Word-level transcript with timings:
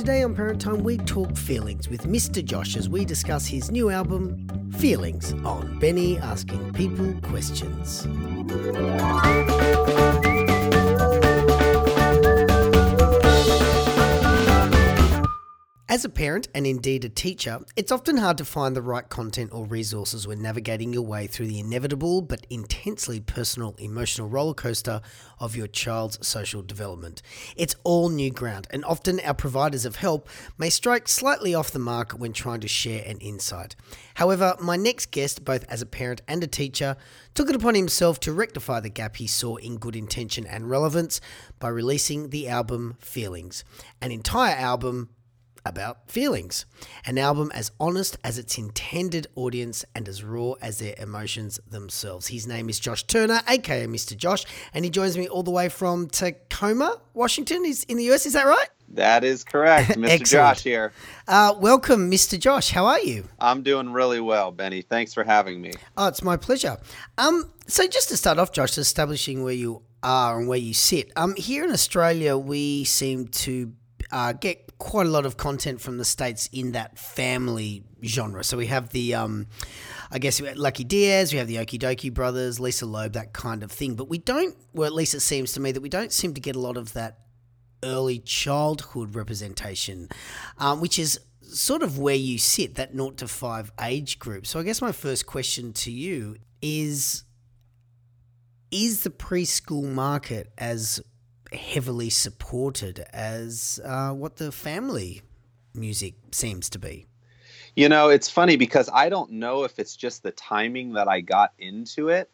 Today 0.00 0.22
on 0.22 0.34
Parent 0.34 0.58
Time, 0.62 0.82
we 0.82 0.96
talk 0.96 1.36
feelings 1.36 1.90
with 1.90 2.04
Mr. 2.04 2.42
Josh 2.42 2.74
as 2.74 2.88
we 2.88 3.04
discuss 3.04 3.46
his 3.46 3.70
new 3.70 3.90
album, 3.90 4.48
Feelings, 4.78 5.34
on 5.44 5.78
Benny 5.78 6.16
Asking 6.16 6.72
People 6.72 7.12
Questions. 7.20 8.06
As 15.90 16.04
a 16.04 16.08
parent 16.08 16.46
and 16.54 16.68
indeed 16.68 17.04
a 17.04 17.08
teacher, 17.08 17.58
it's 17.74 17.90
often 17.90 18.18
hard 18.18 18.38
to 18.38 18.44
find 18.44 18.76
the 18.76 18.80
right 18.80 19.08
content 19.08 19.50
or 19.52 19.66
resources 19.66 20.24
when 20.24 20.40
navigating 20.40 20.92
your 20.92 21.02
way 21.02 21.26
through 21.26 21.48
the 21.48 21.58
inevitable 21.58 22.22
but 22.22 22.46
intensely 22.48 23.18
personal 23.18 23.74
emotional 23.76 24.30
rollercoaster 24.30 25.02
of 25.40 25.56
your 25.56 25.66
child's 25.66 26.24
social 26.24 26.62
development. 26.62 27.22
It's 27.56 27.74
all 27.82 28.08
new 28.08 28.30
ground, 28.30 28.68
and 28.70 28.84
often 28.84 29.18
our 29.18 29.34
providers 29.34 29.84
of 29.84 29.96
help 29.96 30.28
may 30.56 30.70
strike 30.70 31.08
slightly 31.08 31.56
off 31.56 31.72
the 31.72 31.80
mark 31.80 32.12
when 32.12 32.32
trying 32.32 32.60
to 32.60 32.68
share 32.68 33.02
an 33.04 33.18
insight. 33.18 33.74
However, 34.14 34.54
my 34.60 34.76
next 34.76 35.10
guest, 35.10 35.44
both 35.44 35.64
as 35.68 35.82
a 35.82 35.86
parent 35.86 36.22
and 36.28 36.44
a 36.44 36.46
teacher, 36.46 36.96
took 37.34 37.50
it 37.50 37.56
upon 37.56 37.74
himself 37.74 38.20
to 38.20 38.32
rectify 38.32 38.78
the 38.78 38.90
gap 38.90 39.16
he 39.16 39.26
saw 39.26 39.56
in 39.56 39.76
good 39.76 39.96
intention 39.96 40.46
and 40.46 40.70
relevance 40.70 41.20
by 41.58 41.68
releasing 41.68 42.30
the 42.30 42.48
album 42.48 42.94
Feelings, 43.00 43.64
an 44.00 44.12
entire 44.12 44.54
album 44.54 45.08
about 45.64 46.10
feelings. 46.10 46.64
An 47.06 47.18
album 47.18 47.50
as 47.54 47.70
honest 47.78 48.18
as 48.24 48.38
its 48.38 48.58
intended 48.58 49.26
audience 49.34 49.84
and 49.94 50.08
as 50.08 50.22
raw 50.24 50.52
as 50.60 50.78
their 50.78 50.94
emotions 50.98 51.60
themselves. 51.68 52.28
His 52.28 52.46
name 52.46 52.68
is 52.68 52.80
Josh 52.80 53.04
Turner, 53.04 53.40
aka 53.48 53.86
Mr. 53.86 54.16
Josh, 54.16 54.44
and 54.74 54.84
he 54.84 54.90
joins 54.90 55.16
me 55.16 55.28
all 55.28 55.42
the 55.42 55.50
way 55.50 55.68
from 55.68 56.08
Tacoma, 56.08 57.00
Washington. 57.14 57.64
He's 57.64 57.84
in 57.84 57.96
the 57.96 58.10
US, 58.12 58.26
is 58.26 58.32
that 58.34 58.46
right? 58.46 58.68
That 58.94 59.22
is 59.22 59.44
correct. 59.44 59.90
Mr. 59.90 60.28
Josh 60.28 60.62
here. 60.62 60.92
Uh, 61.28 61.54
welcome, 61.58 62.10
Mr. 62.10 62.38
Josh. 62.38 62.70
How 62.70 62.86
are 62.86 63.00
you? 63.00 63.28
I'm 63.38 63.62
doing 63.62 63.92
really 63.92 64.20
well, 64.20 64.50
Benny. 64.50 64.82
Thanks 64.82 65.14
for 65.14 65.22
having 65.22 65.60
me. 65.60 65.72
Oh, 65.96 66.08
it's 66.08 66.22
my 66.22 66.36
pleasure. 66.36 66.76
Um, 67.16 67.50
so 67.66 67.86
just 67.86 68.08
to 68.08 68.16
start 68.16 68.38
off, 68.38 68.52
Josh, 68.52 68.76
establishing 68.76 69.44
where 69.44 69.54
you 69.54 69.82
are 70.02 70.38
and 70.38 70.48
where 70.48 70.58
you 70.58 70.74
sit. 70.74 71.12
Um, 71.14 71.34
here 71.36 71.64
in 71.64 71.70
Australia, 71.70 72.36
we 72.36 72.84
seem 72.84 73.28
to 73.28 73.72
uh, 74.12 74.32
get 74.32 74.78
quite 74.78 75.06
a 75.06 75.10
lot 75.10 75.26
of 75.26 75.36
content 75.36 75.80
from 75.80 75.98
the 75.98 76.04
states 76.04 76.48
in 76.52 76.72
that 76.72 76.98
family 76.98 77.84
genre. 78.02 78.42
So 78.42 78.56
we 78.56 78.66
have 78.66 78.90
the, 78.90 79.14
um, 79.14 79.46
I 80.10 80.18
guess, 80.18 80.40
Lucky 80.56 80.84
Diaz, 80.84 81.32
we 81.32 81.38
have 81.38 81.48
the 81.48 81.56
Okee 81.56 81.78
Dokee 81.78 82.12
Brothers, 82.12 82.58
Lisa 82.58 82.86
Loeb, 82.86 83.12
that 83.12 83.32
kind 83.32 83.62
of 83.62 83.70
thing. 83.70 83.94
But 83.94 84.08
we 84.08 84.18
don't, 84.18 84.56
well, 84.72 84.86
at 84.86 84.94
least 84.94 85.14
it 85.14 85.20
seems 85.20 85.52
to 85.52 85.60
me 85.60 85.72
that 85.72 85.80
we 85.80 85.88
don't 85.88 86.12
seem 86.12 86.34
to 86.34 86.40
get 86.40 86.56
a 86.56 86.60
lot 86.60 86.76
of 86.76 86.94
that 86.94 87.18
early 87.82 88.18
childhood 88.18 89.14
representation, 89.14 90.08
um, 90.58 90.80
which 90.80 90.98
is 90.98 91.20
sort 91.42 91.82
of 91.82 91.98
where 91.98 92.14
you 92.14 92.38
sit, 92.38 92.76
that 92.76 92.92
0 92.92 93.10
to 93.12 93.28
5 93.28 93.72
age 93.80 94.18
group. 94.18 94.46
So 94.46 94.58
I 94.60 94.62
guess 94.62 94.80
my 94.80 94.92
first 94.92 95.26
question 95.26 95.72
to 95.74 95.90
you 95.90 96.36
is 96.62 97.24
Is 98.70 99.02
the 99.02 99.10
preschool 99.10 99.84
market 99.84 100.52
as 100.58 101.00
heavily 101.52 102.10
supported 102.10 103.04
as 103.12 103.80
uh, 103.84 104.10
what 104.12 104.36
the 104.36 104.52
family 104.52 105.22
music 105.74 106.14
seems 106.32 106.68
to 106.70 106.78
be. 106.78 107.06
You 107.76 107.88
know, 107.88 108.08
it's 108.08 108.28
funny 108.28 108.56
because 108.56 108.90
I 108.92 109.08
don't 109.08 109.32
know 109.32 109.64
if 109.64 109.78
it's 109.78 109.96
just 109.96 110.22
the 110.22 110.32
timing 110.32 110.94
that 110.94 111.08
I 111.08 111.20
got 111.20 111.52
into 111.58 112.08
it 112.08 112.28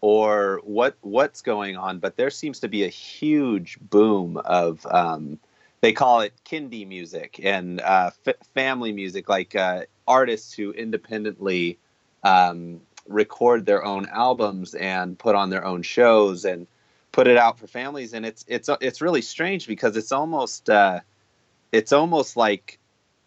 or 0.00 0.60
what 0.64 0.96
what's 1.00 1.42
going 1.42 1.76
on, 1.76 1.98
but 1.98 2.16
there 2.16 2.30
seems 2.30 2.60
to 2.60 2.68
be 2.68 2.84
a 2.84 2.88
huge 2.88 3.78
boom 3.80 4.38
of 4.38 4.86
um, 4.86 5.38
they 5.80 5.92
call 5.92 6.20
it 6.20 6.32
kindie 6.44 6.86
music 6.86 7.40
and 7.42 7.80
uh, 7.80 8.10
f- 8.26 8.36
family 8.54 8.92
music, 8.92 9.28
like 9.28 9.54
uh, 9.54 9.82
artists 10.06 10.52
who 10.52 10.72
independently 10.72 11.78
um, 12.22 12.80
record 13.06 13.66
their 13.66 13.84
own 13.84 14.06
albums 14.06 14.74
and 14.74 15.18
put 15.18 15.34
on 15.34 15.50
their 15.50 15.64
own 15.64 15.82
shows 15.82 16.44
and 16.44 16.66
put 17.18 17.26
it 17.26 17.36
out 17.36 17.58
for 17.58 17.66
families, 17.66 18.12
and 18.12 18.24
it's 18.24 18.44
it's 18.46 18.70
it's 18.80 19.00
really 19.00 19.22
strange 19.22 19.66
because 19.66 19.96
it's 19.96 20.12
almost 20.12 20.70
uh, 20.70 21.00
it's 21.72 21.92
almost 21.92 22.36
like 22.36 22.78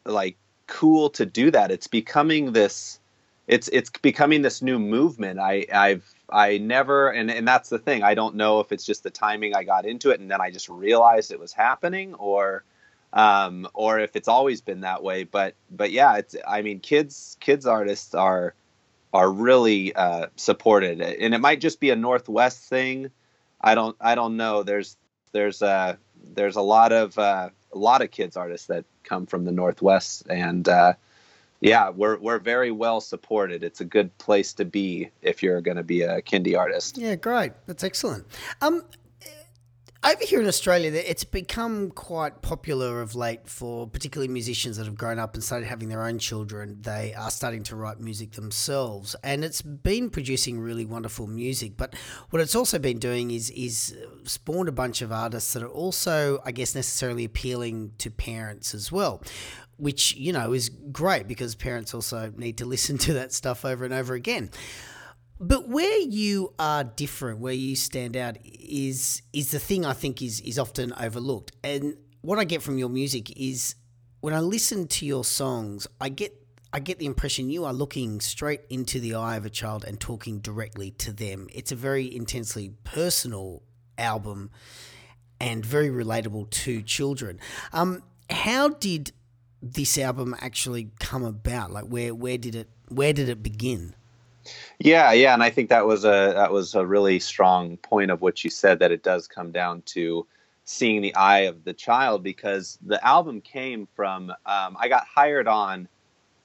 like 0.05 0.37
cool 0.65 1.09
to 1.09 1.25
do 1.25 1.51
that. 1.51 1.71
It's 1.71 1.87
becoming 1.87 2.53
this 2.53 3.01
it's 3.47 3.67
it's 3.67 3.89
becoming 4.01 4.43
this 4.43 4.61
new 4.61 4.79
movement. 4.79 5.39
I 5.41 5.65
I've 5.73 6.05
I 6.29 6.57
never 6.59 7.09
and 7.09 7.29
and 7.29 7.45
that's 7.45 7.67
the 7.67 7.79
thing. 7.79 8.01
I 8.01 8.13
don't 8.13 8.35
know 8.35 8.61
if 8.61 8.71
it's 8.71 8.85
just 8.85 9.03
the 9.03 9.09
timing 9.09 9.53
I 9.53 9.65
got 9.65 9.85
into 9.85 10.11
it 10.11 10.21
and 10.21 10.31
then 10.31 10.39
I 10.39 10.51
just 10.51 10.69
realized 10.69 11.33
it 11.33 11.39
was 11.41 11.51
happening 11.51 12.13
or 12.13 12.63
um, 13.11 13.67
or 13.73 13.99
if 13.99 14.15
it's 14.15 14.29
always 14.29 14.61
been 14.61 14.81
that 14.81 15.03
way. 15.03 15.25
But 15.25 15.53
but 15.69 15.91
yeah, 15.91 16.15
it's 16.15 16.33
I 16.47 16.61
mean 16.61 16.79
kids 16.79 17.35
kids 17.41 17.65
artists 17.65 18.15
are 18.15 18.53
are 19.11 19.29
really 19.29 19.93
uh, 19.93 20.27
supported 20.37 21.01
and 21.01 21.35
it 21.35 21.41
might 21.41 21.59
just 21.59 21.81
be 21.81 21.89
a 21.89 21.97
Northwest 21.97 22.69
thing 22.69 23.11
I 23.63 23.75
don't 23.75 23.95
I 24.01 24.15
don't 24.15 24.37
know. 24.37 24.63
There's 24.63 24.97
there's 25.31 25.61
uh 25.61 25.95
there's 26.35 26.55
a 26.55 26.61
lot 26.61 26.91
of 26.91 27.17
uh, 27.17 27.49
a 27.73 27.77
lot 27.77 28.01
of 28.01 28.11
kids 28.11 28.37
artists 28.37 28.67
that 28.67 28.85
come 29.03 29.25
from 29.25 29.45
the 29.45 29.51
Northwest, 29.51 30.23
and 30.29 30.67
uh, 30.67 30.93
yeah, 31.59 31.89
we're 31.89 32.17
we're 32.17 32.39
very 32.39 32.71
well 32.71 33.01
supported. 33.01 33.63
It's 33.63 33.81
a 33.81 33.85
good 33.85 34.15
place 34.17 34.53
to 34.53 34.65
be 34.65 35.09
if 35.21 35.43
you're 35.43 35.61
going 35.61 35.77
to 35.77 35.83
be 35.83 36.01
a 36.01 36.21
kindie 36.21 36.57
artist. 36.57 36.97
Yeah, 36.97 37.15
great. 37.15 37.53
That's 37.67 37.83
excellent. 37.83 38.25
Um, 38.61 38.83
over 40.03 40.25
here 40.25 40.41
in 40.41 40.47
Australia, 40.47 40.91
it's 40.93 41.23
become 41.23 41.91
quite 41.91 42.41
popular 42.41 43.01
of 43.01 43.13
late 43.13 43.47
for 43.47 43.87
particularly 43.87 44.27
musicians 44.33 44.77
that 44.77 44.85
have 44.85 44.97
grown 44.97 45.19
up 45.19 45.35
and 45.35 45.43
started 45.43 45.67
having 45.67 45.89
their 45.89 46.03
own 46.03 46.17
children. 46.17 46.79
They 46.81 47.13
are 47.13 47.29
starting 47.29 47.61
to 47.63 47.75
write 47.75 47.99
music 47.99 48.31
themselves, 48.31 49.15
and 49.23 49.45
it's 49.45 49.61
been 49.61 50.09
producing 50.09 50.59
really 50.59 50.85
wonderful 50.85 51.27
music. 51.27 51.73
But 51.77 51.95
what 52.31 52.41
it's 52.41 52.55
also 52.55 52.79
been 52.79 52.97
doing 52.97 53.29
is 53.29 53.51
is 53.51 53.95
spawned 54.23 54.69
a 54.69 54.71
bunch 54.71 55.03
of 55.03 55.11
artists 55.11 55.53
that 55.53 55.61
are 55.61 55.67
also, 55.67 56.41
I 56.43 56.51
guess, 56.51 56.73
necessarily 56.73 57.23
appealing 57.23 57.93
to 57.99 58.09
parents 58.09 58.73
as 58.73 58.91
well 58.91 59.21
which 59.77 60.15
you 60.15 60.31
know 60.31 60.53
is 60.53 60.69
great 60.91 61.27
because 61.27 61.55
parents 61.55 61.95
also 61.95 62.31
need 62.37 62.55
to 62.55 62.65
listen 62.75 62.99
to 62.99 63.13
that 63.13 63.33
stuff 63.33 63.65
over 63.65 63.83
and 63.83 63.93
over 63.93 64.13
again. 64.13 64.49
But 65.43 65.67
where 65.67 65.99
you 65.99 66.53
are 66.59 66.83
different, 66.83 67.39
where 67.39 67.51
you 67.51 67.75
stand 67.75 68.15
out, 68.15 68.37
is 68.43 69.23
is 69.33 69.49
the 69.49 69.57
thing 69.57 69.85
I 69.85 69.93
think 69.93 70.21
is 70.21 70.39
is 70.41 70.59
often 70.59 70.93
overlooked. 70.93 71.51
And 71.63 71.97
what 72.21 72.37
I 72.37 72.43
get 72.43 72.61
from 72.61 72.77
your 72.77 72.89
music 72.89 73.35
is 73.35 73.73
when 74.19 74.35
I 74.35 74.39
listen 74.39 74.87
to 74.87 75.05
your 75.05 75.23
songs, 75.23 75.87
I 75.99 76.09
get 76.09 76.37
I 76.71 76.79
get 76.79 76.99
the 76.99 77.07
impression 77.07 77.49
you 77.49 77.65
are 77.65 77.73
looking 77.73 78.21
straight 78.21 78.61
into 78.69 78.99
the 78.99 79.15
eye 79.15 79.35
of 79.35 79.43
a 79.43 79.49
child 79.49 79.83
and 79.83 79.99
talking 79.99 80.41
directly 80.41 80.91
to 80.91 81.11
them. 81.11 81.47
It's 81.51 81.71
a 81.71 81.75
very 81.75 82.15
intensely 82.15 82.73
personal 82.83 83.63
album 83.97 84.51
and 85.39 85.65
very 85.65 85.89
relatable 85.89 86.51
to 86.51 86.83
children. 86.83 87.39
Um, 87.73 88.03
how 88.29 88.69
did 88.69 89.11
this 89.59 89.97
album 89.97 90.35
actually 90.39 90.91
come 90.99 91.23
about? 91.23 91.71
Like 91.71 91.85
where 91.85 92.13
where 92.13 92.37
did 92.37 92.53
it 92.53 92.69
where 92.89 93.11
did 93.11 93.27
it 93.27 93.41
begin? 93.41 93.95
Yeah, 94.79 95.11
yeah, 95.11 95.33
and 95.33 95.43
I 95.43 95.49
think 95.49 95.69
that 95.69 95.85
was 95.85 96.03
a 96.03 96.33
that 96.35 96.51
was 96.51 96.75
a 96.75 96.85
really 96.85 97.19
strong 97.19 97.77
point 97.77 98.11
of 98.11 98.21
what 98.21 98.43
you 98.43 98.49
said 98.49 98.79
that 98.79 98.91
it 98.91 99.03
does 99.03 99.27
come 99.27 99.51
down 99.51 99.83
to 99.87 100.25
seeing 100.63 101.01
the 101.01 101.13
eye 101.15 101.41
of 101.41 101.63
the 101.63 101.73
child 101.73 102.23
because 102.23 102.77
the 102.85 103.03
album 103.05 103.41
came 103.41 103.87
from 103.95 104.29
um, 104.45 104.77
I 104.79 104.87
got 104.87 105.05
hired 105.05 105.47
on 105.47 105.87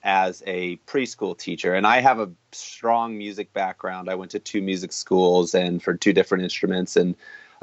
as 0.03 0.43
a 0.45 0.77
preschool 0.87 1.37
teacher 1.37 1.73
and 1.73 1.85
I 1.85 2.01
have 2.01 2.19
a 2.19 2.29
strong 2.51 3.17
music 3.17 3.51
background. 3.53 4.09
I 4.09 4.15
went 4.15 4.31
to 4.31 4.39
two 4.39 4.61
music 4.61 4.91
schools 4.91 5.55
and 5.55 5.81
for 5.81 5.95
two 5.95 6.13
different 6.13 6.43
instruments 6.43 6.95
and 6.95 7.15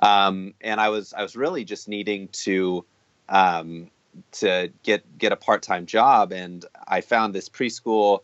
um, 0.03 0.55
and 0.61 0.81
I 0.81 0.89
was 0.89 1.13
I 1.13 1.23
was 1.23 1.37
really 1.37 1.65
just 1.65 1.89
needing 1.89 2.29
to 2.29 2.85
um, 3.29 3.91
to 4.33 4.73
get 4.83 5.19
get 5.19 5.33
a 5.33 5.37
part 5.37 5.63
time 5.63 5.87
job 5.87 6.33
and 6.33 6.65
I 6.87 7.01
found 7.01 7.35
this 7.35 7.49
preschool 7.49 8.21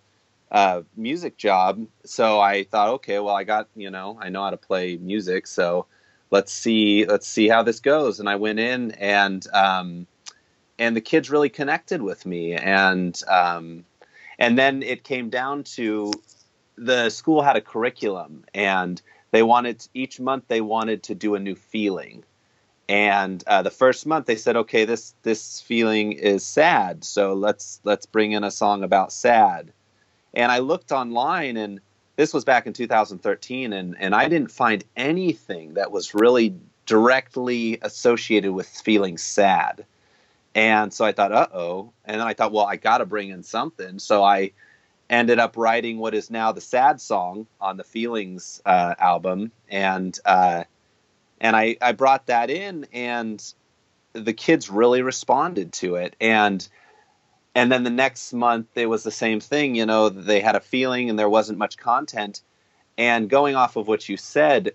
uh, 0.50 0.82
music 0.96 1.36
job. 1.36 1.86
So 2.04 2.40
I 2.40 2.64
thought, 2.64 2.88
okay, 2.94 3.18
well, 3.18 3.34
I 3.34 3.44
got 3.44 3.68
you 3.76 3.90
know, 3.90 4.18
I 4.20 4.28
know 4.28 4.42
how 4.42 4.50
to 4.50 4.56
play 4.56 4.96
music, 4.96 5.46
so 5.46 5.86
let's 6.30 6.52
see, 6.52 7.04
let's 7.06 7.26
see 7.26 7.48
how 7.48 7.62
this 7.62 7.80
goes. 7.80 8.20
And 8.20 8.28
I 8.28 8.36
went 8.36 8.58
in, 8.58 8.92
and 8.92 9.46
um, 9.52 10.06
and 10.78 10.96
the 10.96 11.00
kids 11.00 11.30
really 11.30 11.50
connected 11.50 12.02
with 12.02 12.26
me, 12.26 12.54
and 12.54 13.20
um, 13.28 13.84
and 14.38 14.58
then 14.58 14.82
it 14.82 15.04
came 15.04 15.30
down 15.30 15.64
to 15.64 16.12
the 16.76 17.10
school 17.10 17.42
had 17.42 17.56
a 17.56 17.60
curriculum, 17.60 18.44
and 18.54 19.00
they 19.30 19.42
wanted 19.42 19.86
each 19.94 20.18
month 20.18 20.44
they 20.48 20.60
wanted 20.60 21.04
to 21.04 21.14
do 21.14 21.34
a 21.34 21.40
new 21.40 21.54
feeling. 21.54 22.24
And 22.88 23.44
uh, 23.46 23.62
the 23.62 23.70
first 23.70 24.04
month 24.04 24.26
they 24.26 24.34
said, 24.34 24.56
okay, 24.56 24.84
this 24.84 25.14
this 25.22 25.60
feeling 25.60 26.10
is 26.10 26.44
sad, 26.44 27.04
so 27.04 27.34
let's 27.34 27.80
let's 27.84 28.06
bring 28.06 28.32
in 28.32 28.42
a 28.42 28.50
song 28.50 28.82
about 28.82 29.12
sad 29.12 29.72
and 30.34 30.52
I 30.52 30.58
looked 30.58 30.92
online, 30.92 31.56
and 31.56 31.80
this 32.16 32.32
was 32.32 32.44
back 32.44 32.66
in 32.66 32.72
2013, 32.72 33.72
and, 33.72 33.96
and 33.98 34.14
I 34.14 34.28
didn't 34.28 34.50
find 34.50 34.84
anything 34.96 35.74
that 35.74 35.90
was 35.90 36.14
really 36.14 36.54
directly 36.86 37.78
associated 37.82 38.52
with 38.52 38.66
feeling 38.68 39.18
sad. 39.18 39.84
And 40.54 40.92
so 40.92 41.04
I 41.04 41.12
thought, 41.12 41.32
uh 41.32 41.48
oh. 41.54 41.92
And 42.04 42.20
then 42.20 42.26
I 42.26 42.34
thought, 42.34 42.52
well, 42.52 42.66
I 42.66 42.76
got 42.76 42.98
to 42.98 43.06
bring 43.06 43.30
in 43.30 43.42
something. 43.42 43.98
So 43.98 44.24
I 44.24 44.52
ended 45.08 45.38
up 45.38 45.56
writing 45.56 45.98
what 45.98 46.14
is 46.14 46.30
now 46.30 46.52
the 46.52 46.60
sad 46.60 47.00
song 47.00 47.46
on 47.60 47.76
the 47.76 47.84
Feelings 47.84 48.60
uh, 48.66 48.94
album. 48.98 49.52
And, 49.68 50.18
uh, 50.24 50.64
and 51.40 51.56
I, 51.56 51.76
I 51.80 51.92
brought 51.92 52.26
that 52.26 52.50
in, 52.50 52.86
and 52.92 53.42
the 54.12 54.32
kids 54.32 54.68
really 54.68 55.02
responded 55.02 55.72
to 55.74 55.96
it. 55.96 56.16
And, 56.20 56.68
and 57.60 57.70
then 57.70 57.84
the 57.84 57.90
next 57.90 58.32
month 58.32 58.68
it 58.74 58.86
was 58.86 59.02
the 59.02 59.10
same 59.10 59.38
thing 59.38 59.74
you 59.74 59.84
know 59.84 60.08
they 60.08 60.40
had 60.40 60.56
a 60.56 60.60
feeling 60.60 61.10
and 61.10 61.18
there 61.18 61.28
wasn't 61.28 61.58
much 61.58 61.76
content. 61.76 62.40
And 62.96 63.30
going 63.30 63.54
off 63.54 63.76
of 63.76 63.86
what 63.86 64.08
you 64.08 64.16
said 64.16 64.72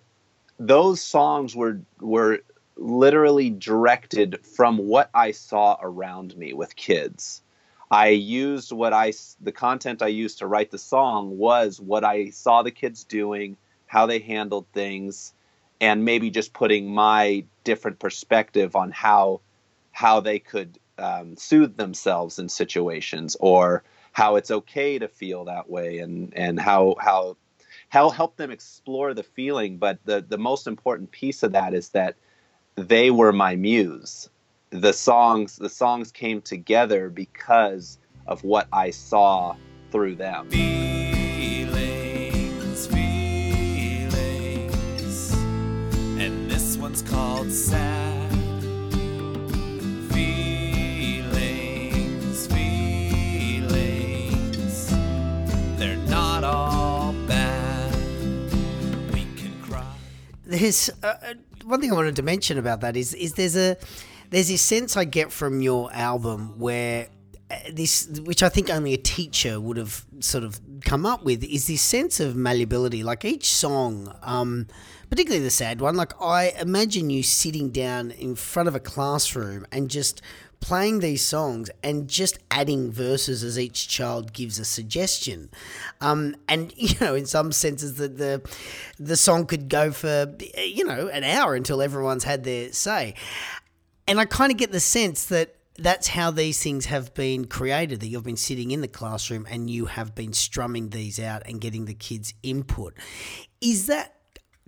those 0.59 1.01
songs 1.01 1.55
were 1.55 1.79
were 1.99 2.39
literally 2.77 3.49
directed 3.49 4.45
from 4.45 4.77
what 4.77 5.09
i 5.15 5.31
saw 5.31 5.77
around 5.81 6.37
me 6.37 6.53
with 6.53 6.75
kids. 6.75 7.41
I 7.89 8.09
used 8.09 8.71
what 8.71 8.93
i 8.93 9.13
the 9.41 9.51
content 9.51 10.03
i 10.03 10.07
used 10.23 10.37
to 10.39 10.47
write 10.47 10.69
the 10.69 10.77
song 10.77 11.39
was 11.39 11.81
what 11.81 12.03
i 12.03 12.29
saw 12.29 12.61
the 12.61 12.77
kids 12.81 13.03
doing 13.03 13.57
how 13.87 14.05
they 14.05 14.19
handled 14.19 14.67
things 14.73 15.33
and 15.81 16.05
maybe 16.05 16.29
just 16.29 16.53
putting 16.53 16.93
my 16.93 17.45
different 17.63 17.97
perspective 17.97 18.75
on 18.75 18.91
how 18.91 19.41
how 19.91 20.19
they 20.19 20.37
could 20.37 20.77
um, 20.97 21.35
soothe 21.35 21.77
themselves 21.77 22.39
in 22.39 22.49
situations 22.49 23.35
or 23.39 23.83
how 24.11 24.35
it's 24.37 24.51
okay 24.51 24.97
to 24.97 25.07
feel 25.07 25.45
that 25.45 25.69
way 25.69 25.99
and 25.99 26.33
and 26.35 26.59
how 26.59 26.95
how 26.99 27.37
how 27.89 28.09
help 28.09 28.37
them 28.37 28.51
explore 28.51 29.13
the 29.13 29.23
feeling. 29.23 29.77
But 29.77 29.99
the 30.05 30.25
the 30.27 30.37
most 30.37 30.67
important 30.67 31.11
piece 31.11 31.43
of 31.43 31.51
that 31.51 31.73
is 31.73 31.89
that 31.89 32.15
they 32.75 33.11
were 33.11 33.33
my 33.33 33.55
muse. 33.55 34.29
The 34.69 34.93
songs 34.93 35.57
the 35.57 35.69
songs 35.69 36.11
came 36.11 36.41
together 36.41 37.09
because 37.09 37.97
of 38.27 38.43
what 38.43 38.67
I 38.71 38.89
saw 38.91 39.55
through 39.91 40.15
them. 40.15 40.49
Feelings 40.49 41.75
feelings. 42.87 44.15
And 46.19 46.49
this 46.49 46.77
one's 46.77 47.01
called 47.01 47.51
sad 47.51 47.94
There's 60.59 60.89
uh, 61.03 61.07
uh, 61.07 61.33
one 61.65 61.81
thing 61.81 61.91
I 61.91 61.95
wanted 61.95 62.15
to 62.17 62.23
mention 62.23 62.57
about 62.57 62.81
that 62.81 62.95
is 62.95 63.13
is 63.13 63.33
there's 63.33 63.57
a 63.57 63.77
there's 64.29 64.47
this 64.47 64.61
sense 64.61 64.95
I 64.95 65.03
get 65.05 65.31
from 65.31 65.61
your 65.61 65.91
album 65.93 66.59
where 66.59 67.09
uh, 67.51 67.55
this 67.73 68.07
which 68.23 68.41
I 68.41 68.49
think 68.49 68.69
only 68.69 68.93
a 68.93 68.97
teacher 68.97 69.59
would 69.59 69.77
have 69.77 70.05
sort 70.19 70.43
of 70.43 70.59
come 70.85 71.05
up 71.05 71.23
with 71.23 71.43
is 71.43 71.67
this 71.67 71.81
sense 71.81 72.19
of 72.19 72.35
malleability. 72.35 73.03
Like 73.03 73.25
each 73.25 73.53
song 73.53 74.15
um, 74.23 74.67
particularly 75.09 75.43
the 75.43 75.51
sad 75.51 75.81
one 75.81 75.95
like 75.95 76.13
I 76.21 76.53
imagine 76.59 77.09
you 77.09 77.21
sitting 77.21 77.69
down 77.69 78.11
in 78.11 78.35
front 78.35 78.69
of 78.69 78.75
a 78.75 78.79
classroom 78.79 79.65
and 79.71 79.89
just 79.89 80.21
playing 80.65 80.97
these 80.97 81.23
songs 81.23 81.69
and 81.83 82.07
just 82.07 82.39
adding 82.49 82.91
verses 82.91 83.43
as 83.43 83.59
each 83.59 83.87
child 83.87 84.33
gives 84.33 84.57
a 84.57 84.65
suggestion. 84.65 85.47
Um, 86.01 86.35
and 86.49 86.73
you 86.77 86.95
know, 86.99 87.13
in 87.13 87.27
some 87.27 87.51
senses, 87.51 87.95
the, 87.95 88.07
the 88.07 88.49
the 88.97 89.15
song 89.15 89.45
could 89.45 89.69
go 89.69 89.91
for 89.91 90.35
you 90.57 90.83
know 90.83 91.07
an 91.07 91.23
hour 91.23 91.53
until 91.53 91.83
everyone's 91.83 92.23
had 92.23 92.43
their 92.43 92.73
say. 92.73 93.13
And 94.07 94.19
I 94.19 94.25
kind 94.25 94.51
of 94.51 94.57
get 94.57 94.71
the 94.71 94.79
sense 94.79 95.25
that 95.25 95.55
that's 95.77 96.07
how 96.07 96.31
these 96.31 96.61
things 96.63 96.85
have 96.85 97.13
been 97.13 97.45
created. 97.45 97.99
That 97.99 98.07
you've 98.07 98.23
been 98.23 98.35
sitting 98.35 98.71
in 98.71 98.81
the 98.81 98.87
classroom 98.87 99.45
and 99.47 99.69
you 99.69 99.85
have 99.85 100.15
been 100.15 100.33
strumming 100.33 100.89
these 100.89 101.19
out 101.19 101.43
and 101.45 101.61
getting 101.61 101.85
the 101.85 101.93
kids' 101.93 102.33
input. 102.41 102.95
Is 103.61 103.85
that 103.85 104.14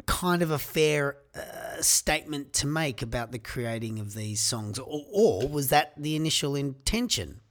kind 0.07 0.41
of 0.41 0.49
a 0.49 0.57
fair 0.57 1.17
uh, 1.35 1.81
statement 1.81 2.53
to 2.53 2.65
make 2.65 3.03
about 3.03 3.31
the 3.31 3.37
creating 3.37 3.99
of 3.99 4.15
these 4.15 4.41
songs, 4.41 4.79
or, 4.79 5.05
or 5.13 5.47
was 5.47 5.69
that 5.69 5.93
the 5.95 6.15
initial 6.15 6.55
intention? 6.55 7.41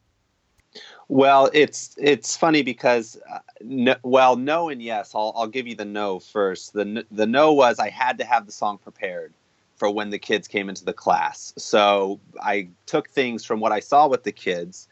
Well, 1.09 1.51
it's 1.53 1.95
it's 1.99 2.37
funny 2.37 2.63
because 2.63 3.17
uh, 3.31 3.39
no, 3.61 3.95
well, 4.03 4.37
no 4.37 4.69
and 4.71 4.83
yes. 4.83 5.15
I'll 5.15 5.33
I'll 5.37 5.47
give 5.47 5.69
you 5.69 5.77
the 5.77 5.85
no 5.85 6.19
first. 6.19 6.73
The 6.73 7.07
the 7.13 7.27
no 7.27 7.53
was 7.53 7.79
I 7.79 7.91
had 7.91 8.19
to 8.19 8.25
have 8.25 8.47
the 8.47 8.53
song 8.53 8.79
prepared 8.79 9.33
for 9.77 9.91
when 9.91 10.11
the 10.11 10.19
kids 10.19 10.49
came 10.49 10.69
into 10.69 10.85
the 10.85 10.93
class. 10.93 11.53
So 11.57 12.19
I 12.43 12.69
took 12.87 13.09
things 13.11 13.45
from 13.45 13.61
what 13.61 13.73
I 13.73 13.81
saw 13.81 14.09
with 14.09 14.25
the 14.25 14.33
kids, 14.33 14.89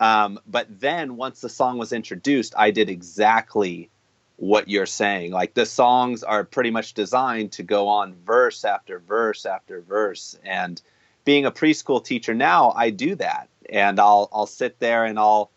um, 0.00 0.40
but 0.46 0.66
then 0.80 1.16
once 1.16 1.42
the 1.42 1.48
song 1.48 1.78
was 1.78 1.92
introduced, 1.92 2.54
I 2.56 2.70
did 2.70 2.88
exactly 2.88 3.90
what 4.42 4.68
you're 4.68 4.86
saying. 4.86 5.30
Like 5.30 5.54
the 5.54 5.64
songs 5.64 6.24
are 6.24 6.42
pretty 6.42 6.72
much 6.72 6.94
designed 6.94 7.52
to 7.52 7.62
go 7.62 7.86
on 7.86 8.16
verse 8.26 8.64
after 8.64 8.98
verse 8.98 9.46
after 9.46 9.80
verse, 9.82 10.36
and 10.44 10.82
being 11.24 11.46
a 11.46 11.52
preschool 11.52 12.04
teacher 12.04 12.34
now, 12.34 12.72
I 12.72 12.90
do 12.90 13.14
that, 13.14 13.48
and 13.70 14.00
I'll 14.00 14.28
I'll 14.32 14.48
sit 14.48 14.80
there 14.80 15.04
and 15.04 15.16
I'll 15.16 15.52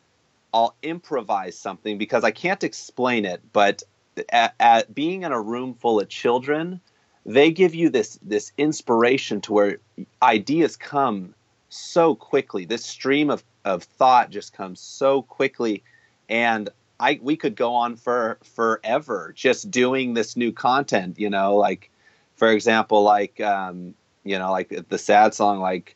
I'll 0.54 0.76
improvise 0.84 1.58
something 1.58 1.98
because 1.98 2.24
I 2.24 2.30
can't 2.30 2.64
explain 2.64 3.26
it, 3.26 3.42
but 3.54 3.82
at, 4.30 4.54
at 4.60 4.94
being 4.94 5.24
in 5.24 5.32
a 5.32 5.42
room 5.42 5.74
full 5.74 6.00
of 6.00 6.08
children, 6.08 6.80
they 7.26 7.50
give 7.50 7.74
you 7.74 7.90
this 7.90 8.20
this 8.22 8.52
inspiration 8.56 9.42
to 9.42 9.54
where 9.54 9.78
ideas 10.22 10.78
come 10.78 11.34
so 11.70 12.14
quickly. 12.14 12.66
This 12.66 12.86
stream 12.86 13.32
of, 13.32 13.44
of 13.66 13.82
thought 13.82 14.30
just 14.30 14.54
comes 14.54 14.80
so 14.80 15.24
quickly, 15.24 15.82
and 16.30 16.70
I 17.00 17.20
we 17.22 17.36
could 17.36 17.56
go 17.56 17.74
on 17.74 17.96
for 17.96 18.40
forever 18.44 19.34
just 19.36 19.70
doing 19.72 20.14
this 20.14 20.38
new 20.38 20.52
content. 20.52 21.20
You 21.20 21.30
know, 21.30 21.56
like 21.56 21.90
for 22.36 22.50
example, 22.50 23.04
like 23.04 23.40
um, 23.42 23.96
you 24.24 24.40
know, 24.40 24.52
like 24.52 24.88
the 24.90 24.98
sad 24.98 25.34
song, 25.34 25.60
like 25.60 25.96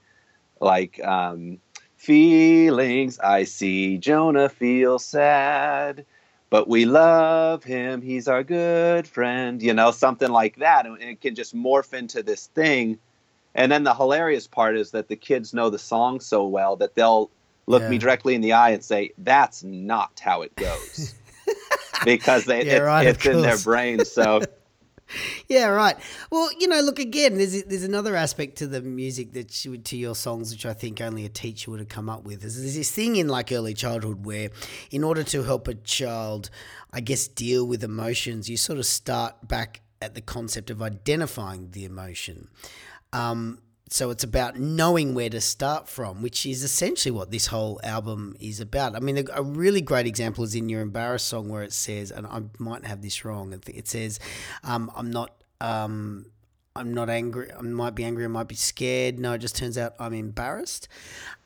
like 0.59 1.03
um, 1.03 1.59
feelings. 1.97 3.19
I 3.19 3.43
see 3.43 3.97
Jonah 3.97 4.49
feel 4.49 4.99
sad, 4.99 6.05
but 6.49 6.67
we 6.67 6.85
love 6.85 7.63
him. 7.63 8.01
He's 8.01 8.27
our 8.27 8.43
good 8.43 9.07
friend. 9.07 9.61
You 9.61 9.73
know, 9.73 9.91
something 9.91 10.29
like 10.31 10.57
that, 10.57 10.85
and 10.85 11.01
it 11.01 11.21
can 11.21 11.35
just 11.35 11.55
morph 11.55 11.93
into 11.93 12.23
this 12.23 12.47
thing. 12.47 12.99
And 13.55 13.71
then 13.71 13.83
the 13.83 13.95
hilarious 13.95 14.47
part 14.47 14.77
is 14.77 14.91
that 14.91 15.07
the 15.07 15.15
kids 15.15 15.53
know 15.53 15.69
the 15.69 15.79
song 15.79 16.19
so 16.19 16.45
well 16.45 16.75
that 16.77 16.95
they'll 16.95 17.31
look 17.69 17.83
Yeah. 17.83 17.89
me 17.89 17.97
directly 17.97 18.35
in 18.35 18.41
the 18.41 18.51
eye 18.53 18.71
and 18.71 18.83
say, 18.83 19.11
"That's 19.17 19.63
not 19.63 20.19
how 20.19 20.41
it 20.41 20.53
goes," 20.57 21.15
because 22.03 22.43
they, 22.45 22.65
Yeah, 22.65 22.73
it's, 22.73 22.81
right, 22.83 23.07
it's 23.07 23.25
in 23.25 23.41
their 23.41 23.57
brain. 23.59 24.03
So 24.03 24.41
Yeah, 25.47 25.65
right. 25.69 25.95
Well, 26.29 26.49
you 26.59 26.67
know, 26.67 26.81
look 26.81 26.99
again. 26.99 27.37
There's 27.37 27.63
there's 27.63 27.83
another 27.83 28.15
aspect 28.15 28.57
to 28.57 28.67
the 28.67 28.81
music 28.81 29.31
that 29.33 29.65
you, 29.65 29.77
to 29.77 29.97
your 29.97 30.13
songs, 30.13 30.51
which 30.51 30.67
I 30.67 30.73
think 30.73 31.01
only 31.01 31.25
a 31.25 31.29
teacher 31.29 31.71
would 31.71 31.79
have 31.79 31.89
come 31.89 32.09
up 32.09 32.23
with. 32.23 32.43
Is 32.45 32.61
there's 32.61 32.75
this 32.75 32.91
thing 32.91 33.15
in 33.15 33.27
like 33.27 33.51
early 33.51 33.73
childhood 33.73 34.23
where, 34.25 34.49
in 34.91 35.03
order 35.03 35.23
to 35.23 35.41
help 35.43 35.67
a 35.67 35.73
child, 35.73 36.51
I 36.93 36.99
guess, 37.01 37.27
deal 37.27 37.65
with 37.65 37.83
emotions, 37.83 38.49
you 38.51 38.57
sort 38.57 38.77
of 38.77 38.85
start 38.85 39.47
back 39.47 39.81
at 39.99 40.13
the 40.13 40.21
concept 40.21 40.69
of 40.69 40.79
identifying 40.81 41.71
the 41.71 41.85
emotion. 41.85 42.47
Um, 43.11 43.63
so 43.89 44.09
it's 44.09 44.23
about 44.23 44.57
knowing 44.57 45.13
where 45.13 45.29
to 45.29 45.41
start 45.41 45.89
from, 45.89 46.21
which 46.21 46.45
is 46.45 46.63
essentially 46.63 47.11
what 47.11 47.31
this 47.31 47.47
whole 47.47 47.79
album 47.83 48.35
is 48.39 48.59
about. 48.59 48.95
I 48.95 48.99
mean, 48.99 49.27
a, 49.33 49.43
really 49.43 49.81
great 49.81 50.05
example 50.05 50.43
is 50.43 50.55
in 50.55 50.69
your 50.69 50.81
"Embarrassed" 50.81 51.27
song, 51.27 51.49
where 51.49 51.63
it 51.63 51.73
says, 51.73 52.11
and 52.11 52.27
I 52.27 52.43
might 52.57 52.85
have 52.85 53.01
this 53.01 53.25
wrong. 53.25 53.59
It 53.67 53.87
says, 53.87 54.19
um, 54.63 54.91
"I'm 54.95 55.11
not." 55.11 55.33
Um, 55.61 56.27
I'm 56.75 56.93
not 56.93 57.09
angry. 57.09 57.51
I 57.51 57.61
might 57.61 57.95
be 57.95 58.05
angry. 58.05 58.23
I 58.23 58.27
might 58.27 58.47
be 58.47 58.55
scared. 58.55 59.19
No, 59.19 59.33
it 59.33 59.39
just 59.39 59.55
turns 59.55 59.77
out 59.77 59.95
I'm 59.99 60.13
embarrassed. 60.13 60.87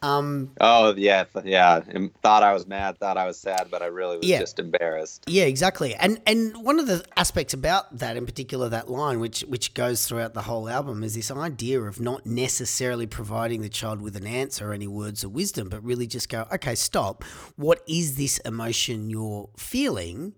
Um, 0.02 0.52
Oh 0.60 0.94
yeah, 0.96 1.24
yeah. 1.46 1.80
Thought 2.22 2.44
I 2.44 2.54
was 2.54 2.68
mad, 2.68 3.00
thought 3.00 3.18
I 3.18 3.26
was 3.26 3.40
sad, 3.40 3.68
but 3.72 3.82
I 3.82 3.86
really 3.86 4.18
was 4.18 4.28
Yeah. 4.28 4.40
just 4.40 4.60
embarrassed. 4.60 5.24
Yeah, 5.28 5.46
exactly. 5.46 5.96
And 5.96 6.22
and 6.28 6.58
one 6.64 6.78
of 6.78 6.88
the 6.88 7.06
aspects 7.16 7.54
about 7.54 7.98
that, 7.98 8.18
in 8.18 8.26
particular, 8.26 8.68
that 8.70 8.90
line, 8.90 9.22
which 9.22 9.42
which 9.48 9.74
goes 9.74 10.06
throughout 10.06 10.34
the 10.34 10.42
whole 10.44 10.68
album, 10.70 11.04
is 11.04 11.16
this 11.16 11.32
idea 11.32 11.82
of 11.82 12.02
not 12.02 12.26
necessarily 12.26 13.08
providing 13.08 13.62
the 13.62 13.70
child 13.70 14.02
with 14.02 14.18
an 14.18 14.28
answer 14.28 14.70
or 14.70 14.74
any 14.74 14.88
words 14.88 15.24
of 15.24 15.32
wisdom, 15.32 15.70
but 15.70 15.82
really 15.84 16.06
just 16.06 16.28
go, 16.28 16.46
okay, 16.54 16.76
stop. 16.76 17.24
What 17.56 17.82
is 17.88 18.18
this 18.18 18.40
emotion 18.40 19.10
you're 19.10 19.50
feeling? 19.58 20.34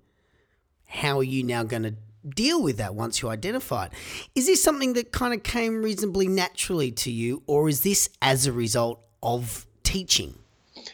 How 0.85 1.17
are 1.17 1.23
you 1.23 1.43
now 1.43 1.63
going 1.63 1.83
to 1.83 1.95
deal 2.29 2.61
with 2.61 2.77
that 2.77 2.95
once 2.95 3.21
you 3.21 3.29
identify 3.29 3.85
it? 3.85 3.93
Is 4.33 4.47
this 4.47 4.63
something 4.63 4.93
that 4.93 5.11
kind 5.11 5.33
of 5.33 5.43
came 5.43 5.81
reasonably 5.81 6.27
naturally 6.27 6.91
to 6.91 7.11
you, 7.11 7.43
or 7.47 7.69
is 7.69 7.81
this 7.81 8.09
as 8.21 8.45
a 8.45 8.51
result 8.51 9.01
of 9.21 9.65
teaching? 9.83 10.35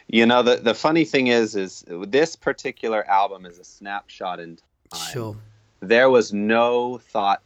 You 0.08 0.26
know, 0.26 0.42
the 0.42 0.56
the 0.56 0.74
funny 0.74 1.04
thing 1.04 1.28
is, 1.28 1.54
is 1.56 1.84
this 1.88 2.36
particular 2.36 3.08
album 3.08 3.46
is 3.46 3.58
a 3.58 3.64
snapshot 3.64 4.40
in 4.40 4.58
time. 4.90 5.12
Sure. 5.12 5.36
There 5.80 6.10
was 6.10 6.32
no 6.32 6.98
thought 6.98 7.42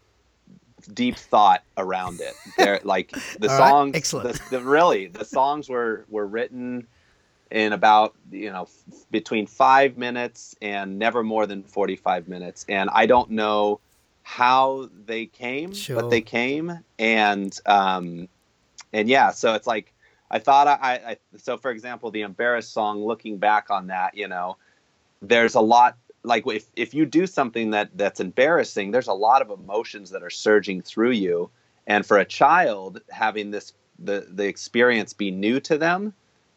deep 0.94 1.16
thought 1.16 1.62
around 1.76 2.20
it. 2.20 2.34
There, 2.56 2.80
like 2.84 3.10
the 3.38 3.48
All 3.50 3.58
right, 3.58 3.68
songs, 3.68 3.96
excellent. 3.96 4.40
The, 4.50 4.58
the, 4.58 4.64
really, 4.64 5.06
the 5.06 5.24
songs 5.24 5.68
were 5.68 6.04
were 6.08 6.26
written 6.26 6.86
in 7.50 7.72
about 7.72 8.14
you 8.30 8.50
know 8.50 8.62
f- 8.62 9.04
between 9.10 9.46
five 9.46 9.96
minutes 9.96 10.56
and 10.60 10.98
never 10.98 11.22
more 11.22 11.46
than 11.46 11.62
forty 11.62 11.96
five 11.96 12.28
minutes, 12.28 12.64
and 12.68 12.90
I 12.92 13.06
don't 13.06 13.30
know 13.30 13.80
how 14.22 14.88
they 15.06 15.26
came, 15.26 15.72
Sure. 15.72 16.00
but 16.00 16.10
they 16.10 16.20
came, 16.20 16.80
and 16.98 17.58
um, 17.66 18.28
and 18.92 19.08
yeah, 19.08 19.30
so 19.30 19.54
it's 19.54 19.66
like 19.66 19.92
I 20.30 20.38
thought 20.38 20.66
I, 20.66 21.00
I 21.06 21.16
so 21.36 21.56
for 21.56 21.70
example, 21.70 22.10
the 22.10 22.22
embarrassed 22.22 22.72
song. 22.72 23.04
Looking 23.04 23.38
back 23.38 23.70
on 23.70 23.86
that, 23.88 24.16
you 24.16 24.28
know, 24.28 24.56
there's 25.22 25.54
a 25.54 25.60
lot 25.60 25.96
like 26.24 26.44
if 26.46 26.66
if 26.74 26.92
you 26.94 27.06
do 27.06 27.26
something 27.26 27.70
that 27.70 27.90
that's 27.96 28.20
embarrassing, 28.20 28.90
there's 28.90 29.06
a 29.06 29.12
lot 29.14 29.42
of 29.42 29.50
emotions 29.50 30.10
that 30.10 30.22
are 30.22 30.30
surging 30.30 30.82
through 30.82 31.12
you, 31.12 31.50
and 31.86 32.04
for 32.04 32.18
a 32.18 32.24
child 32.24 33.00
having 33.10 33.52
this 33.52 33.72
the 33.98 34.26
the 34.28 34.46
experience 34.46 35.12
be 35.12 35.30
new 35.30 35.60
to 35.60 35.78
them, 35.78 36.12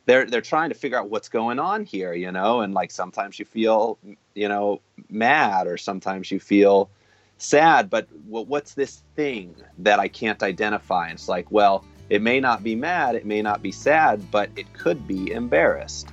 they're 0.10 0.26
they're 0.26 0.42
trying 0.42 0.70
to 0.70 0.76
figure 0.76 0.98
out 0.98 1.12
what's 1.12 1.30
going 1.30 1.60
on 1.60 1.86
here, 1.86 2.14
you 2.14 2.32
know, 2.32 2.62
and 2.62 2.74
like 2.74 2.90
sometimes 2.90 3.38
you 3.38 3.46
feel 3.46 4.00
you 4.34 4.50
know 4.50 4.82
mad 5.10 5.68
or 5.68 5.78
sometimes 5.78 6.32
you 6.32 6.40
feel 6.40 6.90
sad, 7.38 7.92
but 7.92 8.08
what's 8.26 8.74
this 8.74 9.04
thing 9.16 9.56
that 9.78 10.00
I 10.00 10.08
can't 10.08 10.42
identify? 10.42 11.06
And 11.06 11.14
it's 11.14 11.30
like, 11.30 11.52
well, 11.52 11.86
it 12.10 12.24
may 12.24 12.40
not 12.40 12.64
be 12.64 12.76
mad, 12.76 13.14
it 13.16 13.26
may 13.26 13.44
not 13.44 13.62
be 13.62 13.72
sad, 13.72 14.32
but 14.32 14.50
it 14.56 14.74
could 14.74 15.08
be 15.08 15.32
embarrassed. 15.32 16.10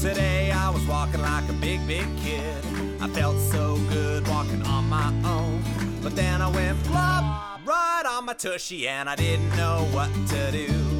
Today 0.00 0.52
I 0.52 0.70
was 0.70 0.86
walking 0.86 1.20
like 1.20 1.48
a 1.48 1.54
big, 1.54 1.84
big 1.88 2.06
kid. 2.18 2.64
I 3.00 3.08
felt 3.08 3.36
so 3.50 3.76
good 3.90 4.26
walking 4.28 4.62
on 4.62 4.88
my 4.88 5.08
own. 5.24 5.62
But 6.00 6.14
then 6.14 6.40
I 6.40 6.48
went 6.48 6.80
plop 6.84 7.60
right 7.66 8.04
on 8.06 8.24
my 8.24 8.34
tushy 8.34 8.86
and 8.86 9.10
I 9.10 9.16
didn't 9.16 9.54
know 9.56 9.86
what 9.92 10.10
to 10.28 10.52
do. 10.52 10.99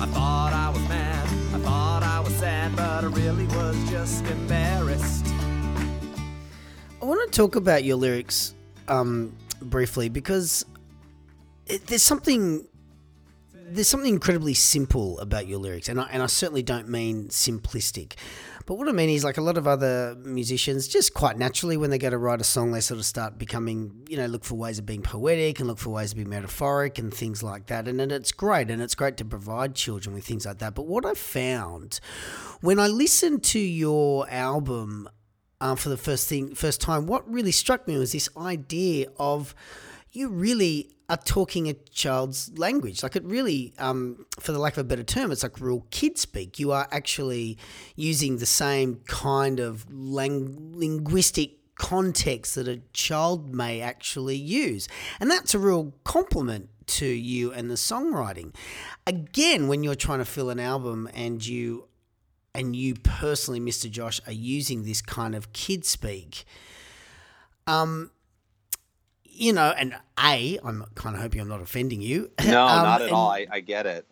I 0.00 0.06
thought 0.06 0.52
I 0.52 0.70
was 0.70 0.88
mad, 0.88 1.26
I 1.54 1.58
thought 1.58 2.02
I 2.04 2.20
was 2.20 2.32
sad, 2.34 2.76
but 2.76 3.04
I 3.04 3.06
really 3.08 3.46
was 3.46 3.90
just 3.90 4.24
embarrassed. 4.26 5.26
I 7.02 7.04
want 7.04 7.32
to 7.32 7.36
talk 7.36 7.56
about 7.56 7.82
your 7.82 7.96
lyrics 7.96 8.54
um, 8.86 9.34
briefly 9.60 10.08
because 10.08 10.64
it, 11.66 11.86
there's 11.88 12.02
something 12.02 12.66
there's 13.70 13.88
something 13.88 14.14
incredibly 14.14 14.54
simple 14.54 15.18
about 15.18 15.46
your 15.46 15.58
lyrics, 15.58 15.88
and 15.88 16.00
I, 16.00 16.08
and 16.10 16.22
I 16.22 16.26
certainly 16.26 16.62
don't 16.62 16.88
mean 16.88 17.28
simplistic. 17.28 18.14
But 18.68 18.76
what 18.76 18.86
I 18.86 18.92
mean 18.92 19.08
is, 19.08 19.24
like 19.24 19.38
a 19.38 19.40
lot 19.40 19.56
of 19.56 19.66
other 19.66 20.14
musicians, 20.22 20.88
just 20.88 21.14
quite 21.14 21.38
naturally, 21.38 21.78
when 21.78 21.88
they 21.88 21.96
go 21.96 22.10
to 22.10 22.18
write 22.18 22.42
a 22.42 22.44
song, 22.44 22.70
they 22.70 22.82
sort 22.82 23.00
of 23.00 23.06
start 23.06 23.38
becoming, 23.38 24.04
you 24.10 24.18
know, 24.18 24.26
look 24.26 24.44
for 24.44 24.56
ways 24.56 24.78
of 24.78 24.84
being 24.84 25.00
poetic 25.00 25.58
and 25.58 25.66
look 25.66 25.78
for 25.78 25.88
ways 25.88 26.12
of 26.12 26.16
being 26.16 26.28
metaphoric 26.28 26.98
and 26.98 27.14
things 27.14 27.42
like 27.42 27.68
that. 27.68 27.88
And, 27.88 27.98
and 27.98 28.12
it's 28.12 28.30
great, 28.30 28.70
and 28.70 28.82
it's 28.82 28.94
great 28.94 29.16
to 29.16 29.24
provide 29.24 29.74
children 29.74 30.14
with 30.14 30.26
things 30.26 30.44
like 30.44 30.58
that. 30.58 30.74
But 30.74 30.86
what 30.86 31.06
I 31.06 31.14
found 31.14 31.98
when 32.60 32.78
I 32.78 32.88
listened 32.88 33.42
to 33.44 33.58
your 33.58 34.28
album 34.28 35.08
uh, 35.62 35.74
for 35.74 35.88
the 35.88 35.96
first 35.96 36.28
thing, 36.28 36.54
first 36.54 36.82
time, 36.82 37.06
what 37.06 37.26
really 37.26 37.52
struck 37.52 37.88
me 37.88 37.96
was 37.96 38.12
this 38.12 38.28
idea 38.36 39.06
of 39.18 39.54
you 40.18 40.28
really 40.28 40.90
are 41.08 41.16
talking 41.16 41.68
a 41.68 41.74
child's 41.90 42.56
language. 42.58 43.02
Like 43.02 43.16
it 43.16 43.24
really, 43.24 43.72
um, 43.78 44.26
for 44.38 44.52
the 44.52 44.58
lack 44.58 44.74
of 44.74 44.78
a 44.78 44.84
better 44.84 45.04
term, 45.04 45.32
it's 45.32 45.42
like 45.42 45.60
real 45.60 45.86
kid 45.90 46.18
speak. 46.18 46.58
You 46.58 46.72
are 46.72 46.86
actually 46.90 47.56
using 47.96 48.36
the 48.38 48.46
same 48.46 49.00
kind 49.06 49.60
of 49.60 49.86
lang- 49.90 50.72
linguistic 50.74 51.52
context 51.76 52.56
that 52.56 52.68
a 52.68 52.82
child 52.92 53.54
may 53.54 53.80
actually 53.80 54.36
use. 54.36 54.88
And 55.20 55.30
that's 55.30 55.54
a 55.54 55.58
real 55.58 55.94
compliment 56.04 56.68
to 56.88 57.06
you 57.06 57.52
and 57.52 57.70
the 57.70 57.76
songwriting. 57.76 58.54
Again, 59.06 59.68
when 59.68 59.82
you're 59.82 59.94
trying 59.94 60.18
to 60.18 60.24
fill 60.24 60.50
an 60.50 60.60
album 60.60 61.08
and 61.14 61.46
you 61.46 61.84
and 62.54 62.74
you 62.74 62.94
personally, 62.94 63.60
Mr. 63.60 63.88
Josh, 63.90 64.20
are 64.26 64.32
using 64.32 64.82
this 64.84 65.00
kind 65.00 65.34
of 65.34 65.52
kid 65.52 65.84
speak, 65.84 66.44
um, 67.66 68.10
you 69.38 69.52
know, 69.52 69.72
and 69.76 69.94
A, 70.22 70.58
I'm 70.64 70.84
kind 70.94 71.14
of 71.16 71.22
hoping 71.22 71.40
I'm 71.40 71.48
not 71.48 71.60
offending 71.60 72.00
you. 72.02 72.30
No, 72.44 72.66
Um, 72.66 72.82
not 72.82 73.02
at 73.02 73.10
all. 73.10 73.30
I, 73.30 73.46
I 73.50 73.60
get 73.60 73.86
it. 73.86 74.06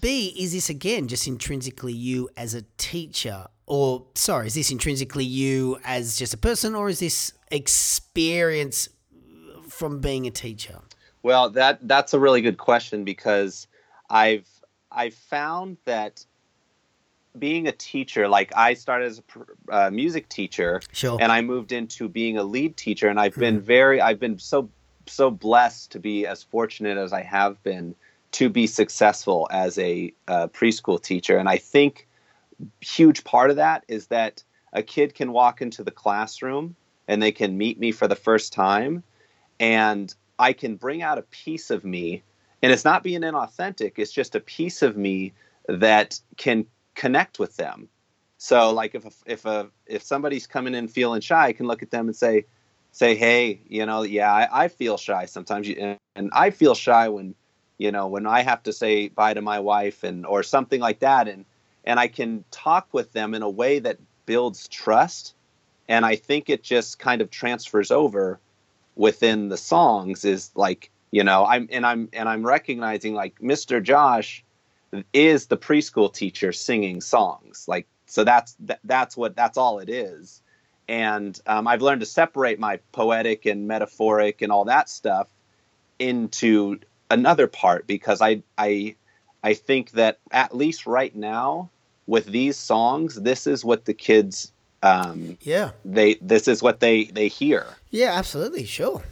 B, 0.00 0.34
is 0.38 0.52
this 0.52 0.68
again 0.68 1.08
just 1.08 1.26
intrinsically 1.26 1.92
you 1.92 2.28
as 2.36 2.54
a 2.54 2.62
teacher? 2.76 3.46
Or, 3.66 4.06
sorry, 4.14 4.46
is 4.48 4.54
this 4.54 4.70
intrinsically 4.70 5.24
you 5.24 5.78
as 5.84 6.16
just 6.18 6.34
a 6.34 6.36
person, 6.36 6.74
or 6.74 6.88
is 6.88 7.00
this 7.00 7.32
experience 7.50 8.88
from 9.68 10.00
being 10.00 10.26
a 10.26 10.30
teacher? 10.30 10.78
Well, 11.22 11.50
that 11.50 11.80
that's 11.88 12.14
a 12.14 12.20
really 12.20 12.40
good 12.42 12.58
question 12.58 13.04
because 13.04 13.66
I've 14.10 14.46
I've 14.92 15.14
found 15.14 15.78
that 15.84 16.24
being 17.38 17.66
a 17.66 17.72
teacher, 17.72 18.28
like 18.28 18.52
I 18.56 18.74
started 18.74 19.06
as 19.06 19.18
a 19.18 19.22
pr- 19.22 19.42
uh, 19.70 19.90
music 19.90 20.28
teacher, 20.28 20.80
Sure. 20.92 21.18
and 21.20 21.30
I 21.30 21.40
moved 21.40 21.72
into 21.72 22.08
being 22.08 22.38
a 22.38 22.42
lead 22.42 22.76
teacher, 22.76 23.08
and 23.08 23.18
I've 23.20 23.34
been 23.34 23.60
very 23.60 24.00
I've 24.00 24.20
been 24.20 24.38
so 24.38 24.70
so 25.06 25.30
blessed 25.30 25.92
to 25.92 26.00
be 26.00 26.26
as 26.26 26.42
fortunate 26.42 26.98
as 26.98 27.12
I 27.12 27.22
have 27.22 27.62
been 27.62 27.94
to 28.32 28.48
be 28.48 28.66
successful 28.66 29.48
as 29.50 29.78
a 29.78 30.12
uh, 30.28 30.48
preschool 30.48 31.02
teacher, 31.02 31.38
and 31.38 31.48
I 31.48 31.58
think 31.58 32.06
huge 32.80 33.24
part 33.24 33.50
of 33.50 33.56
that 33.56 33.84
is 33.88 34.08
that 34.08 34.42
a 34.72 34.82
kid 34.82 35.14
can 35.14 35.32
walk 35.32 35.62
into 35.62 35.82
the 35.82 35.90
classroom 35.90 36.76
and 37.08 37.22
they 37.22 37.32
can 37.32 37.56
meet 37.56 37.78
me 37.78 37.92
for 37.92 38.08
the 38.08 38.16
first 38.16 38.52
time 38.52 39.02
and 39.60 40.14
I 40.38 40.52
can 40.52 40.76
bring 40.76 41.02
out 41.02 41.18
a 41.18 41.22
piece 41.22 41.70
of 41.70 41.84
me. 41.84 42.22
And 42.62 42.72
it's 42.72 42.84
not 42.84 43.02
being 43.02 43.20
inauthentic 43.20 43.92
it's 43.96 44.12
just 44.12 44.34
a 44.34 44.40
piece 44.40 44.82
of 44.82 44.96
me 44.96 45.32
that 45.68 46.20
can 46.36 46.66
connect 46.96 47.38
with 47.38 47.56
them 47.56 47.88
so 48.38 48.72
like 48.72 48.94
if 48.94 49.04
a, 49.04 49.10
if 49.26 49.44
a 49.44 49.68
if 49.86 50.02
somebody's 50.02 50.46
coming 50.46 50.74
in 50.74 50.88
feeling 50.88 51.20
shy 51.20 51.46
I 51.46 51.52
can 51.52 51.66
look 51.66 51.82
at 51.82 51.90
them 51.90 52.08
and 52.08 52.16
say 52.16 52.46
say 52.90 53.14
hey 53.14 53.60
you 53.68 53.86
know 53.86 54.02
yeah 54.02 54.32
I, 54.32 54.64
I 54.64 54.68
feel 54.68 54.96
shy 54.96 55.26
sometimes 55.26 55.68
and, 55.68 55.98
and 56.16 56.30
I 56.32 56.50
feel 56.50 56.74
shy 56.74 57.08
when 57.08 57.34
you 57.78 57.92
know 57.92 58.08
when 58.08 58.26
I 58.26 58.40
have 58.42 58.64
to 58.64 58.72
say 58.72 59.08
bye 59.08 59.34
to 59.34 59.42
my 59.42 59.60
wife 59.60 60.02
and 60.02 60.26
or 60.26 60.42
something 60.42 60.80
like 60.80 60.98
that 61.00 61.28
and 61.28 61.44
and 61.86 62.00
I 62.00 62.08
can 62.08 62.44
talk 62.50 62.88
with 62.92 63.12
them 63.12 63.32
in 63.32 63.42
a 63.42 63.48
way 63.48 63.78
that 63.78 63.98
builds 64.26 64.66
trust. 64.68 65.34
And 65.88 66.04
I 66.04 66.16
think 66.16 66.50
it 66.50 66.62
just 66.64 66.98
kind 66.98 67.22
of 67.22 67.30
transfers 67.30 67.92
over 67.92 68.40
within 68.96 69.48
the 69.48 69.56
songs 69.56 70.24
is 70.24 70.50
like, 70.56 70.90
you 71.12 71.22
know, 71.22 71.46
I'm 71.46 71.68
and 71.70 71.86
I'm 71.86 72.08
and 72.12 72.28
I'm 72.28 72.44
recognizing 72.44 73.14
like 73.14 73.38
Mr. 73.38 73.80
Josh 73.80 74.44
is 75.12 75.46
the 75.46 75.56
preschool 75.56 76.12
teacher 76.12 76.52
singing 76.52 77.00
songs. 77.00 77.64
Like 77.68 77.86
so 78.06 78.24
that's 78.24 78.54
that, 78.60 78.80
that's 78.84 79.16
what 79.16 79.34
that's 79.36 79.58
all 79.58 79.78
it 79.78 79.88
is. 79.88 80.42
And 80.88 81.38
um, 81.46 81.66
I've 81.66 81.82
learned 81.82 82.00
to 82.00 82.06
separate 82.06 82.60
my 82.60 82.78
poetic 82.92 83.44
and 83.46 83.66
metaphoric 83.66 84.42
and 84.42 84.52
all 84.52 84.64
that 84.66 84.88
stuff 84.88 85.28
into 85.98 86.78
another 87.10 87.46
part 87.46 87.86
because 87.86 88.20
I 88.20 88.42
I 88.58 88.96
I 89.42 89.54
think 89.54 89.92
that 89.92 90.18
at 90.30 90.54
least 90.56 90.86
right 90.86 91.14
now 91.14 91.70
with 92.06 92.26
these 92.26 92.56
songs, 92.56 93.16
this 93.16 93.46
is 93.46 93.64
what 93.64 93.84
the 93.84 93.94
kids 93.94 94.52
um, 94.82 95.38
Yeah. 95.40 95.70
they 95.84 96.14
this 96.20 96.46
is 96.48 96.62
what 96.62 96.80
they 96.80 97.04
they 97.04 97.28
hear. 97.28 97.66
Yeah, 97.90 98.12
absolutely. 98.14 98.64
Sure. 98.64 99.02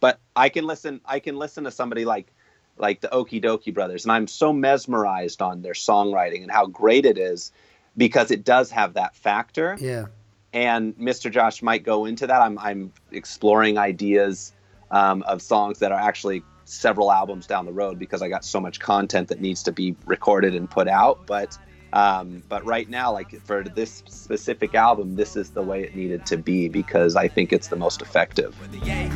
But 0.00 0.18
I 0.34 0.48
can 0.48 0.66
listen 0.66 1.00
I 1.04 1.18
can 1.20 1.36
listen 1.36 1.64
to 1.64 1.70
somebody 1.70 2.04
like 2.04 2.32
like 2.76 3.00
the 3.00 3.08
Okee 3.08 3.42
Dokee 3.42 3.72
Brothers, 3.72 4.04
and 4.04 4.12
I'm 4.12 4.26
so 4.26 4.52
mesmerized 4.52 5.42
on 5.42 5.62
their 5.62 5.74
songwriting 5.74 6.42
and 6.42 6.50
how 6.50 6.66
great 6.66 7.06
it 7.06 7.18
is 7.18 7.52
because 7.96 8.30
it 8.30 8.44
does 8.44 8.70
have 8.70 8.94
that 8.94 9.14
factor. 9.14 9.76
Yeah. 9.80 10.06
And 10.52 10.96
Mr. 10.96 11.30
Josh 11.30 11.62
might 11.62 11.82
go 11.82 12.04
into 12.04 12.26
that. 12.26 12.42
I'm 12.42 12.58
I'm 12.58 12.92
exploring 13.10 13.78
ideas 13.78 14.52
um, 14.90 15.22
of 15.22 15.40
songs 15.40 15.78
that 15.78 15.92
are 15.92 16.00
actually 16.00 16.42
several 16.64 17.10
albums 17.10 17.46
down 17.46 17.66
the 17.66 17.72
road 17.72 17.98
because 17.98 18.22
I 18.22 18.28
got 18.28 18.44
so 18.44 18.60
much 18.60 18.78
content 18.80 19.28
that 19.28 19.40
needs 19.40 19.62
to 19.64 19.72
be 19.72 19.96
recorded 20.06 20.54
and 20.54 20.70
put 20.70 20.88
out. 20.88 21.26
But 21.26 21.56
um, 21.92 22.42
but 22.48 22.64
right 22.64 22.88
now, 22.88 23.12
like 23.12 23.38
for 23.42 23.62
this 23.62 24.02
specific 24.06 24.74
album, 24.74 25.16
this 25.16 25.36
is 25.36 25.50
the 25.50 25.62
way 25.62 25.82
it 25.82 25.94
needed 25.94 26.24
to 26.26 26.36
be 26.36 26.68
because 26.68 27.16
I 27.16 27.28
think 27.28 27.52
it's 27.52 27.68
the 27.68 27.76
most 27.76 28.00
effective. 28.00 28.58
With 28.60 28.72
the 28.72 28.86
yay, 28.86 29.10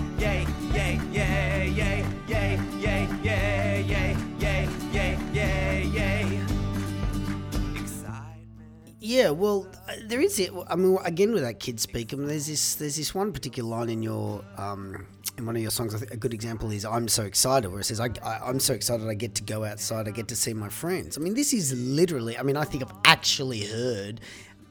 Yeah, 9.06 9.30
well, 9.30 9.68
uh, 9.88 9.92
there 10.06 10.20
is 10.20 10.40
it. 10.40 10.50
I 10.68 10.74
mean, 10.74 10.98
again 11.04 11.32
with 11.32 11.44
that 11.44 11.60
kid 11.60 11.78
speak, 11.78 12.12
I 12.12 12.16
mean, 12.16 12.26
there's 12.26 12.48
this 12.48 12.74
there's 12.74 12.96
this 12.96 13.14
one 13.14 13.32
particular 13.32 13.68
line 13.68 13.88
in 13.88 14.02
your 14.02 14.42
um, 14.58 15.06
in 15.38 15.46
one 15.46 15.54
of 15.54 15.62
your 15.62 15.70
songs. 15.70 15.94
I 15.94 15.98
think 15.98 16.10
a 16.10 16.16
good 16.16 16.34
example 16.34 16.72
is 16.72 16.84
"I'm 16.84 17.06
so 17.06 17.22
excited," 17.22 17.70
where 17.70 17.78
it 17.78 17.84
says, 17.84 18.00
I, 18.00 18.08
I, 18.24 18.40
"I'm 18.44 18.58
so 18.58 18.74
excited, 18.74 19.06
I 19.08 19.14
get 19.14 19.36
to 19.36 19.44
go 19.44 19.62
outside, 19.62 20.08
I 20.08 20.10
get 20.10 20.26
to 20.28 20.34
see 20.34 20.54
my 20.54 20.68
friends." 20.68 21.16
I 21.16 21.20
mean, 21.20 21.34
this 21.34 21.52
is 21.52 21.72
literally. 21.72 22.36
I 22.36 22.42
mean, 22.42 22.56
I 22.56 22.64
think 22.64 22.82
I've 22.82 22.96
actually 23.04 23.64
heard 23.66 24.20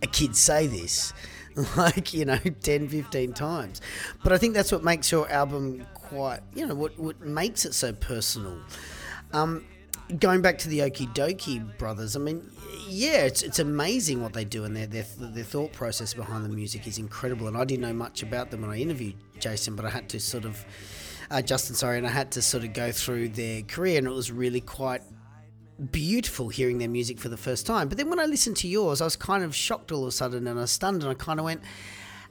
a 0.04 0.08
kid 0.08 0.36
say 0.36 0.68
this. 0.68 1.14
like, 1.78 2.14
you 2.14 2.26
know, 2.26 2.38
10, 2.64 2.90
15 2.90 3.32
times. 3.32 3.80
But 4.22 4.34
I 4.34 4.38
think 4.38 4.54
that's 4.54 4.70
what 4.70 4.84
makes 4.84 5.10
your 5.10 5.32
album 5.32 5.86
quite, 5.94 6.42
you 6.54 6.68
know, 6.68 6.76
what, 6.76 7.00
what 7.00 7.22
makes 7.22 7.64
it 7.64 7.74
so 7.74 7.94
personal. 7.94 8.60
Um, 9.32 9.64
going 10.20 10.42
back 10.42 10.58
to 10.60 10.70
the 10.70 10.80
Okee 10.80 11.14
Dokee 11.14 11.78
brothers, 11.78 12.16
I 12.16 12.20
mean, 12.20 12.50
yeah, 12.88 13.24
it's, 13.24 13.42
it's 13.42 13.60
amazing 13.60 14.22
what 14.22 14.34
they 14.34 14.46
do, 14.46 14.64
and 14.64 14.76
their, 14.76 14.88
their 14.88 15.06
their 15.18 15.44
thought 15.44 15.74
process 15.74 16.14
behind 16.14 16.46
the 16.46 16.50
music 16.50 16.88
is 16.88 16.98
incredible. 16.98 17.48
And 17.48 17.58
I 17.58 17.66
didn't 17.66 17.82
know 17.82 17.94
much 17.94 18.24
about 18.24 18.52
them 18.52 18.62
when 18.62 18.70
I 18.70 18.78
interviewed 18.78 19.16
Jason, 19.40 19.76
but 19.76 19.86
I 19.86 19.90
had 19.90 20.10
to 20.10 20.20
sort 20.20 20.46
of 20.46 20.64
uh, 21.32 21.42
Justin, 21.42 21.76
sorry, 21.76 21.98
and 21.98 22.06
I 22.06 22.12
had 22.12 22.32
to 22.34 22.42
sort 22.42 22.64
of 22.64 22.74
go 22.74 22.92
through 22.92 23.30
their 23.30 23.64
career, 23.64 23.98
and 23.98 24.08
it 24.08 24.12
was 24.12 24.32
really 24.32 24.62
quite 24.62 25.02
beautiful 25.92 26.50
hearing 26.50 26.78
their 26.78 26.90
music 26.90 27.20
for 27.20 27.30
the 27.30 27.38
first 27.38 27.66
time. 27.66 27.90
But 27.90 27.98
then 27.98 28.10
when 28.10 28.20
I 28.20 28.26
listened 28.26 28.58
to 28.58 28.68
yours, 28.68 29.02
I 29.02 29.06
was 29.06 29.16
kind 29.16 29.44
of 29.44 29.56
shocked 29.56 29.92
all 29.92 30.04
of 30.04 30.10
a 30.10 30.12
sudden, 30.12 30.48
and 30.48 30.60
I 30.60 30.62
was 30.62 30.72
stunned, 30.72 31.02
and 31.02 31.12
I 31.12 31.16
kind 31.16 31.40
of 31.40 31.46
went. 31.46 31.62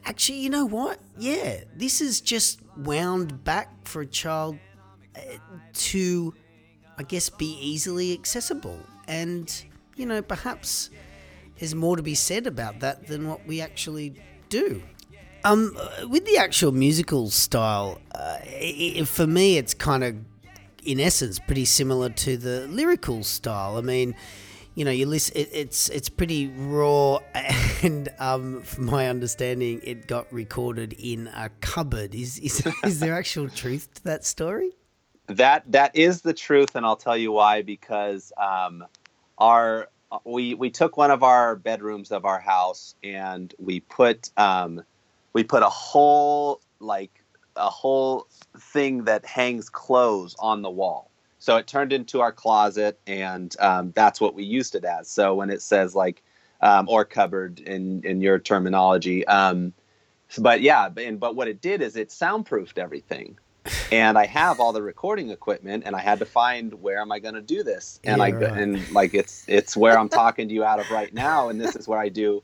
Actually, 0.06 0.38
you 0.38 0.50
know 0.50 0.66
what? 0.66 1.00
Yeah, 1.18 1.64
this 1.74 2.00
is 2.00 2.20
just 2.20 2.60
wound 2.76 3.42
back 3.42 3.86
for 3.86 4.02
a 4.02 4.06
child 4.06 4.58
uh, 5.16 5.20
to 5.72 6.34
I 6.98 7.02
guess, 7.02 7.28
be 7.28 7.58
easily 7.60 8.12
accessible. 8.12 8.78
And, 9.08 9.52
you 9.96 10.06
know, 10.06 10.22
perhaps 10.22 10.90
there's 11.58 11.74
more 11.74 11.96
to 11.96 12.02
be 12.02 12.14
said 12.14 12.46
about 12.46 12.80
that 12.80 13.06
than 13.06 13.28
what 13.28 13.46
we 13.46 13.60
actually 13.60 14.14
do. 14.48 14.82
Um, 15.44 15.76
with 16.08 16.24
the 16.24 16.38
actual 16.38 16.72
musical 16.72 17.28
style, 17.28 18.00
uh, 18.14 18.38
it, 18.44 19.06
for 19.06 19.26
me, 19.26 19.58
it's 19.58 19.74
kind 19.74 20.02
of, 20.02 20.16
in 20.84 21.00
essence, 21.00 21.38
pretty 21.38 21.66
similar 21.66 22.08
to 22.08 22.36
the 22.36 22.66
lyrical 22.68 23.22
style. 23.24 23.76
I 23.76 23.82
mean, 23.82 24.14
you 24.74 24.84
know, 24.84 24.90
you 24.90 25.06
listen. 25.06 25.36
It, 25.36 25.50
it's 25.52 25.88
it's 25.90 26.08
pretty 26.08 26.48
raw, 26.48 27.18
and 27.82 28.08
um, 28.18 28.62
from 28.62 28.86
my 28.86 29.08
understanding, 29.08 29.80
it 29.84 30.06
got 30.06 30.32
recorded 30.32 30.94
in 30.94 31.28
a 31.28 31.50
cupboard. 31.60 32.14
Is 32.14 32.38
is 32.38 32.66
is 32.84 33.00
there 33.00 33.14
actual 33.14 33.48
truth 33.48 33.92
to 33.94 34.04
that 34.04 34.24
story? 34.24 34.72
That 35.26 35.64
that 35.72 35.96
is 35.96 36.22
the 36.22 36.34
truth, 36.34 36.74
and 36.74 36.84
I'll 36.84 36.96
tell 36.96 37.16
you 37.16 37.32
why. 37.32 37.62
Because 37.62 38.32
um, 38.36 38.84
our 39.38 39.88
we 40.24 40.54
we 40.54 40.70
took 40.70 40.96
one 40.96 41.10
of 41.10 41.22
our 41.22 41.56
bedrooms 41.56 42.12
of 42.12 42.24
our 42.24 42.40
house 42.40 42.94
and 43.02 43.54
we 43.58 43.80
put 43.80 44.30
um, 44.36 44.82
we 45.32 45.44
put 45.44 45.62
a 45.62 45.68
whole 45.68 46.60
like 46.80 47.22
a 47.56 47.70
whole 47.70 48.26
thing 48.58 49.04
that 49.04 49.24
hangs 49.24 49.68
clothes 49.68 50.34
on 50.38 50.62
the 50.62 50.70
wall. 50.70 51.10
So 51.38 51.56
it 51.56 51.66
turned 51.66 51.92
into 51.92 52.20
our 52.20 52.32
closet, 52.32 52.98
and 53.06 53.54
um, 53.60 53.92
that's 53.94 54.20
what 54.20 54.34
we 54.34 54.44
used 54.44 54.74
it 54.74 54.84
as. 54.84 55.08
So 55.08 55.34
when 55.34 55.50
it 55.50 55.60
says 55.60 55.94
like 55.94 56.22
um, 56.60 56.88
or 56.88 57.04
cupboard 57.04 57.60
in 57.60 58.02
in 58.04 58.20
your 58.20 58.38
terminology, 58.38 59.26
um, 59.26 59.72
but 60.38 60.60
yeah, 60.60 60.88
and 60.96 61.18
but 61.20 61.36
what 61.36 61.48
it 61.48 61.60
did 61.60 61.82
is 61.82 61.96
it 61.96 62.10
soundproofed 62.10 62.78
everything 62.78 63.38
and 63.90 64.18
I 64.18 64.26
have 64.26 64.60
all 64.60 64.72
the 64.72 64.82
recording 64.82 65.30
equipment, 65.30 65.84
and 65.86 65.96
I 65.96 66.00
had 66.00 66.18
to 66.18 66.26
find 66.26 66.82
where 66.82 67.00
am 67.00 67.12
I 67.12 67.18
going 67.18 67.34
to 67.34 67.42
do 67.42 67.62
this, 67.62 68.00
and 68.04 68.18
yeah, 68.18 68.24
I 68.24 68.30
right. 68.30 68.58
and 68.58 68.90
like 68.92 69.14
it's 69.14 69.44
it's 69.48 69.76
where 69.76 69.98
I'm 69.98 70.08
talking 70.08 70.48
to 70.48 70.54
you 70.54 70.64
out 70.64 70.80
of 70.80 70.90
right 70.90 71.12
now, 71.12 71.48
and 71.48 71.60
this 71.60 71.76
is 71.76 71.88
where 71.88 71.98
I 71.98 72.08
do 72.08 72.42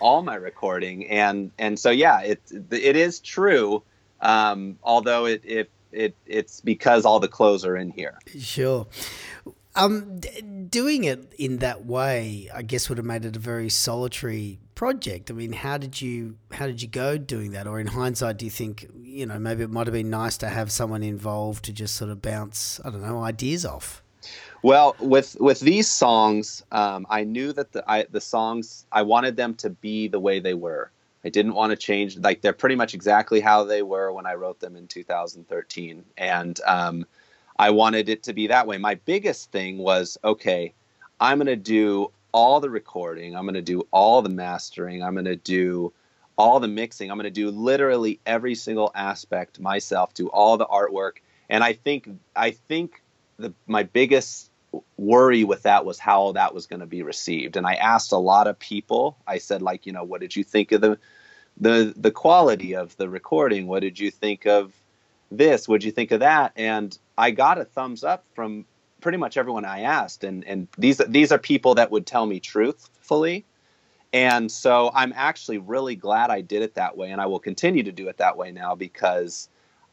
all 0.00 0.22
my 0.22 0.34
recording, 0.34 1.08
and 1.08 1.50
and 1.58 1.78
so 1.78 1.90
yeah, 1.90 2.20
it 2.20 2.40
it 2.70 2.96
is 2.96 3.20
true, 3.20 3.82
um, 4.20 4.78
although 4.82 5.26
it 5.26 5.42
it 5.44 5.70
it 5.92 6.16
it's 6.26 6.60
because 6.60 7.04
all 7.04 7.20
the 7.20 7.28
clothes 7.28 7.64
are 7.64 7.76
in 7.76 7.90
here. 7.90 8.18
Sure. 8.38 8.86
Um, 9.78 10.20
doing 10.68 11.04
it 11.04 11.32
in 11.38 11.58
that 11.58 11.86
way, 11.86 12.48
I 12.52 12.62
guess, 12.62 12.88
would 12.88 12.98
have 12.98 13.06
made 13.06 13.24
it 13.24 13.36
a 13.36 13.38
very 13.38 13.68
solitary 13.68 14.58
project. 14.74 15.30
I 15.30 15.34
mean, 15.34 15.52
how 15.52 15.78
did 15.78 16.00
you 16.00 16.36
how 16.52 16.66
did 16.66 16.82
you 16.82 16.88
go 16.88 17.16
doing 17.16 17.52
that? 17.52 17.66
Or 17.66 17.80
in 17.80 17.86
hindsight, 17.86 18.38
do 18.38 18.44
you 18.44 18.50
think 18.50 18.88
you 19.00 19.26
know 19.26 19.38
maybe 19.38 19.62
it 19.62 19.70
might 19.70 19.86
have 19.86 19.94
been 19.94 20.10
nice 20.10 20.36
to 20.38 20.48
have 20.48 20.70
someone 20.70 21.02
involved 21.02 21.64
to 21.66 21.72
just 21.72 21.94
sort 21.94 22.10
of 22.10 22.20
bounce 22.20 22.80
I 22.84 22.90
don't 22.90 23.02
know 23.02 23.22
ideas 23.22 23.64
off? 23.64 24.02
Well, 24.62 24.96
with 24.98 25.36
with 25.40 25.60
these 25.60 25.88
songs, 25.88 26.64
um, 26.72 27.06
I 27.08 27.24
knew 27.24 27.52
that 27.52 27.72
the 27.72 27.84
I, 27.90 28.06
the 28.10 28.20
songs 28.20 28.86
I 28.90 29.02
wanted 29.02 29.36
them 29.36 29.54
to 29.56 29.70
be 29.70 30.08
the 30.08 30.20
way 30.20 30.40
they 30.40 30.54
were. 30.54 30.90
I 31.24 31.30
didn't 31.30 31.54
want 31.54 31.70
to 31.70 31.76
change 31.76 32.16
like 32.18 32.40
they're 32.40 32.52
pretty 32.52 32.76
much 32.76 32.94
exactly 32.94 33.40
how 33.40 33.64
they 33.64 33.82
were 33.82 34.12
when 34.12 34.26
I 34.26 34.34
wrote 34.34 34.60
them 34.60 34.76
in 34.76 34.86
2013, 34.86 36.04
and 36.16 36.60
um, 36.66 37.06
I 37.58 37.70
wanted 37.70 38.08
it 38.08 38.22
to 38.24 38.32
be 38.32 38.46
that 38.46 38.66
way. 38.66 38.78
My 38.78 38.94
biggest 38.94 39.50
thing 39.50 39.78
was 39.78 40.16
okay, 40.22 40.74
I'm 41.20 41.38
going 41.38 41.46
to 41.46 41.56
do 41.56 42.12
all 42.32 42.60
the 42.60 42.70
recording, 42.70 43.34
I'm 43.34 43.44
going 43.44 43.54
to 43.54 43.62
do 43.62 43.86
all 43.90 44.22
the 44.22 44.28
mastering, 44.28 45.02
I'm 45.02 45.14
going 45.14 45.24
to 45.24 45.36
do 45.36 45.92
all 46.36 46.60
the 46.60 46.68
mixing, 46.68 47.10
I'm 47.10 47.16
going 47.16 47.24
to 47.24 47.30
do 47.30 47.50
literally 47.50 48.20
every 48.24 48.54
single 48.54 48.92
aspect 48.94 49.58
myself, 49.58 50.14
do 50.14 50.28
all 50.28 50.56
the 50.56 50.66
artwork. 50.66 51.18
And 51.48 51.64
I 51.64 51.72
think 51.72 52.08
I 52.36 52.52
think 52.52 53.02
the 53.38 53.52
my 53.66 53.82
biggest 53.82 54.50
worry 54.96 55.44
with 55.44 55.62
that 55.62 55.84
was 55.84 55.98
how 55.98 56.32
that 56.32 56.54
was 56.54 56.66
going 56.66 56.80
to 56.80 56.86
be 56.86 57.02
received. 57.02 57.56
And 57.56 57.66
I 57.66 57.74
asked 57.74 58.12
a 58.12 58.18
lot 58.18 58.46
of 58.46 58.58
people. 58.58 59.16
I 59.26 59.38
said 59.38 59.62
like, 59.62 59.86
you 59.86 59.92
know, 59.92 60.04
what 60.04 60.20
did 60.20 60.36
you 60.36 60.44
think 60.44 60.72
of 60.72 60.80
the 60.80 60.98
the 61.56 61.94
the 61.96 62.12
quality 62.12 62.76
of 62.76 62.96
the 62.98 63.08
recording? 63.08 63.66
What 63.66 63.80
did 63.80 63.98
you 63.98 64.10
think 64.10 64.46
of 64.46 64.72
this? 65.30 65.66
What 65.66 65.80
did 65.80 65.86
you 65.86 65.92
think 65.92 66.12
of 66.12 66.20
that? 66.20 66.52
And 66.54 66.96
I 67.18 67.32
got 67.32 67.58
a 67.58 67.64
thumbs 67.64 68.04
up 68.04 68.24
from 68.34 68.64
pretty 69.00 69.18
much 69.18 69.36
everyone 69.36 69.64
I 69.64 69.80
asked, 69.80 70.24
and 70.24 70.44
and 70.46 70.68
these 70.78 70.98
these 71.08 71.32
are 71.32 71.38
people 71.38 71.74
that 71.74 71.90
would 71.90 72.06
tell 72.06 72.24
me 72.24 72.38
truthfully, 72.38 73.44
and 74.12 74.50
so 74.50 74.90
I'm 74.94 75.12
actually 75.14 75.58
really 75.58 75.96
glad 75.96 76.30
I 76.30 76.40
did 76.40 76.62
it 76.62 76.74
that 76.74 76.96
way, 76.96 77.10
and 77.10 77.20
I 77.20 77.26
will 77.26 77.40
continue 77.40 77.82
to 77.82 77.92
do 77.92 78.08
it 78.08 78.18
that 78.18 78.36
way 78.36 78.52
now 78.52 78.76
because 78.76 79.48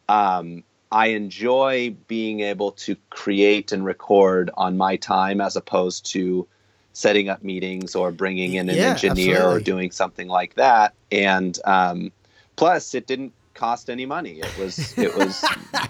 um, 0.08 0.64
I 0.92 1.08
enjoy 1.08 1.96
being 2.08 2.42
able 2.42 2.72
to 2.74 2.96
create 3.10 3.72
and 3.72 3.84
record 3.84 4.52
on 4.54 4.78
my 4.78 4.96
time 4.96 5.42
as 5.42 5.56
opposed 5.56 6.06
to 6.12 6.48
setting 6.94 7.28
up 7.28 7.44
meetings 7.44 7.96
or 7.96 8.12
bringing 8.12 8.54
in 8.54 8.70
an 8.70 8.78
yeah, 8.78 8.92
engineer 8.92 9.38
absolutely. 9.38 9.58
or 9.58 9.60
doing 9.60 9.92
something 9.92 10.28
like 10.28 10.54
that, 10.56 10.94
and 11.12 11.60
um, 11.66 12.12
plus 12.56 12.94
it 12.94 13.08
didn't 13.08 13.34
cost 13.56 13.90
any 13.90 14.06
money. 14.06 14.40
It 14.42 14.58
was 14.60 14.96
it 14.98 15.16
was 15.16 15.44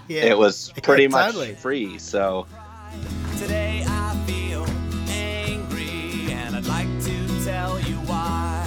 yeah. 0.08 0.24
it 0.24 0.38
was 0.38 0.72
pretty 0.82 1.04
yeah, 1.04 1.08
much 1.10 1.26
totally. 1.26 1.54
free. 1.54 1.98
So 1.98 2.46
today 3.38 3.84
I 3.86 4.16
feel 4.26 4.64
angry 5.10 6.32
and 6.32 6.56
I'd 6.56 6.66
like 6.66 6.88
to 7.04 7.44
tell 7.44 7.78
you 7.80 7.96
why. 8.06 8.62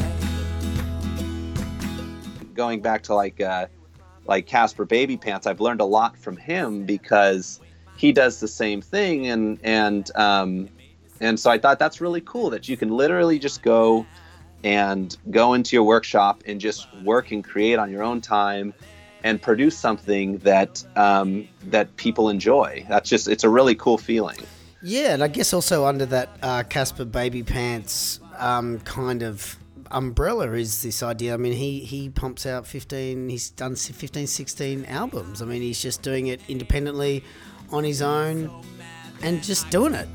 Going 2.54 2.82
back 2.82 3.04
to 3.04 3.16
like 3.16 3.42
uh, 3.42 3.68
like 4.26 4.46
Caspar 4.46 4.86
Babypants, 4.86 5.48
I've 5.48 5.62
learned 5.62 5.82
a 5.82 5.86
lot 5.86 6.18
from 6.18 6.38
him 6.38 6.86
because 6.86 7.60
he 7.96 8.12
does 8.12 8.40
the 8.40 8.48
same 8.48 8.82
thing 8.82 9.28
and 9.28 9.60
and 9.64 10.16
um, 10.16 10.70
and 11.22 11.40
so 11.40 11.50
I 11.50 11.58
thought 11.58 11.80
that's 11.80 12.00
really 12.00 12.22
cool 12.22 12.50
that 12.52 12.70
you 12.70 12.78
can 12.78 12.90
literally 12.90 13.40
just 13.40 13.62
go 13.62 14.06
and 14.64 15.16
go 15.32 15.54
into 15.54 15.76
your 15.76 15.84
workshop 15.84 16.44
and 16.46 16.60
just 16.60 16.88
work 17.04 17.32
and 17.32 17.44
create 17.44 17.80
on 17.80 17.92
your 17.92 18.04
own 18.04 18.22
time 18.22 18.74
and 19.24 19.42
produce 19.42 19.78
something 19.78 20.38
that 20.40 20.84
um, 20.96 21.48
that 21.66 21.96
people 21.98 22.30
enjoy. 22.30 22.86
That's 22.88 23.10
just 23.10 23.28
it's 23.28 23.44
a 23.44 23.50
really 23.50 23.76
cool 23.76 23.98
feeling. 23.98 24.38
Yeah, 24.82 25.14
and 25.14 25.24
I 25.24 25.28
guess 25.28 25.54
also 25.54 25.86
under 25.86 26.06
that 26.08 26.30
uh, 26.42 26.64
Caspar 26.64 27.06
Babypants 27.06 28.20
um, 28.40 28.80
kind 28.80 29.24
of 29.24 29.58
umbrella 29.92 30.52
is 30.54 30.82
this 30.84 31.04
idea. 31.04 31.34
I 31.34 31.38
mean, 31.38 31.54
he, 31.54 31.80
he 31.80 32.10
pumps 32.10 32.46
out 32.46 32.66
15, 32.68 33.30
he's 33.30 33.50
done 33.50 33.76
15, 33.76 34.28
16 34.28 34.86
albums. 34.86 35.42
I 35.42 35.46
mean, 35.46 35.62
he's 35.62 35.82
just 35.82 36.02
doing 36.02 36.28
it 36.28 36.42
independently 36.48 37.24
on 37.72 37.84
his 37.84 38.02
own 38.02 38.50
and 39.22 39.44
just 39.44 39.70
doing 39.70 39.94
it. 39.94 40.08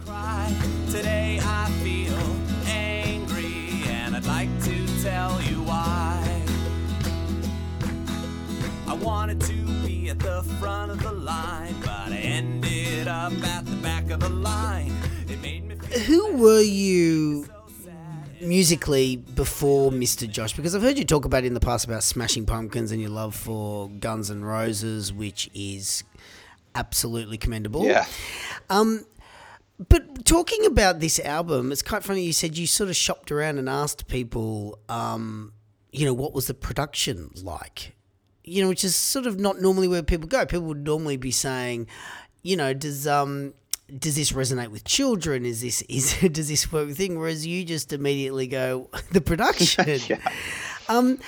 I'd 4.27 4.49
like 4.49 4.65
to 4.65 5.03
tell 5.03 5.43
you 5.43 5.63
why. 5.65 6.43
I 8.87 8.95
wanted 8.95 9.39
to 9.43 9.87
be 9.87 10.09
at 10.09 10.19
the 10.19 10.43
front 10.59 10.93
of 10.93 11.03
the 11.03 11.13
line, 11.13 11.75
but 11.81 12.11
I 12.11 12.17
ended 12.17 13.07
up 13.07 13.35
at 13.45 13.67
the 13.67 13.77
back 13.77 14.09
of 14.11 14.21
the 14.21 14.31
line. 14.31 14.91
Who 16.07 16.37
were 16.37 16.63
you 16.63 17.47
musically 18.41 19.17
before 19.17 19.91
Mr. 19.91 20.29
Josh? 20.29 20.55
Because 20.57 20.75
I've 20.75 20.83
heard 20.83 20.97
you 20.97 21.05
talk 21.05 21.27
about 21.27 21.45
in 21.45 21.53
the 21.53 21.61
past 21.61 21.85
about 21.85 22.03
Smashing 22.03 22.47
Pumpkins 22.47 22.93
and 22.93 23.03
your 23.03 23.11
love 23.11 23.35
for 23.35 23.91
Guns 23.91 24.31
N' 24.31 24.43
Roses, 24.43 25.13
which 25.13 25.51
is 25.55 26.03
absolutely 26.75 27.37
commendable. 27.37 27.85
Yeah. 27.85 28.07
Um, 28.71 29.05
but 29.89 30.25
talking 30.25 30.67
about 30.67 31.01
this 31.01 31.19
album, 31.21 31.73
it's 31.73 31.83
quite 31.83 32.05
funny. 32.05 32.23
You 32.25 32.33
said 32.33 32.57
you 32.57 32.67
sort 32.67 32.91
of 32.91 32.97
shopped 32.97 33.33
around 33.33 33.59
and 33.59 33.69
asked 33.69 34.07
people, 34.09 34.79
um, 34.89 35.53
you 35.93 36.05
know, 36.05 36.15
what 36.15 36.33
was 36.33 36.47
the 36.47 36.55
production 36.55 37.31
like? 37.43 37.95
you 38.45 38.63
know, 38.63 38.69
which 38.69 38.85
is 38.85 38.95
sort 38.95 39.27
of 39.27 39.41
not 39.41 39.61
normally 39.61 39.89
where 39.89 40.03
people 40.03 40.29
go. 40.29 40.45
People 40.45 40.67
would 40.67 40.85
normally 40.85 41.17
be 41.17 41.31
saying, 41.31 41.87
you 42.43 42.57
know, 42.57 42.75
does 42.75 43.07
um 43.07 43.55
does 43.99 44.17
this 44.17 44.33
resonate 44.33 44.69
with 44.69 44.85
children? 44.85 45.45
Is 45.45 45.63
this 45.63 45.83
is 45.89 46.15
does 46.31 46.49
this 46.49 46.71
work 46.71 46.91
thing? 46.91 47.19
Whereas 47.19 47.47
you 47.47 47.65
just 47.65 47.93
immediately 47.93 48.47
go 48.47 48.91
the 49.13 49.21
production. 49.21 49.85
yeah. 50.09 50.19
Um, 50.89 51.19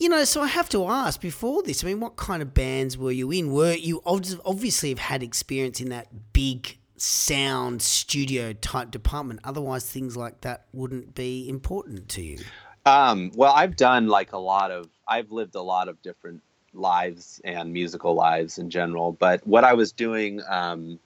You 0.00 0.08
know, 0.08 0.24
so 0.24 0.42
I 0.42 0.48
have 0.48 0.68
to 0.70 0.86
ask 0.88 1.20
before 1.20 1.62
this. 1.62 1.84
I 1.84 1.86
mean, 1.86 2.00
what 2.00 2.16
kind 2.16 2.42
of 2.42 2.52
bands 2.52 2.98
were 2.98 3.12
you 3.12 3.30
in? 3.30 3.52
Were 3.52 3.74
you 3.74 4.02
obviously 4.04 4.88
have 4.88 4.98
had 4.98 5.22
experience 5.22 5.80
in 5.80 5.90
that 5.90 6.08
big 6.32 6.78
sound 7.04 7.82
studio 7.82 8.52
type 8.52 8.90
department? 8.90 9.40
Otherwise, 9.44 9.88
things 9.88 10.16
like 10.16 10.40
that 10.40 10.66
wouldn't 10.72 11.14
be 11.14 11.48
important 11.48 12.08
to 12.10 12.22
you. 12.22 12.38
Um, 12.86 13.30
well, 13.34 13.52
I've 13.52 13.76
done 13.76 14.08
like 14.08 14.32
a 14.32 14.38
lot 14.38 14.70
of, 14.70 14.88
I've 15.08 15.30
lived 15.30 15.54
a 15.54 15.62
lot 15.62 15.88
of 15.88 16.00
different 16.02 16.42
lives 16.72 17.40
and 17.44 17.72
musical 17.72 18.14
lives 18.14 18.58
in 18.58 18.70
general. 18.70 19.12
But 19.12 19.46
what 19.46 19.64
I 19.64 19.74
was 19.74 19.92
doing 19.92 20.40
um, 20.48 20.98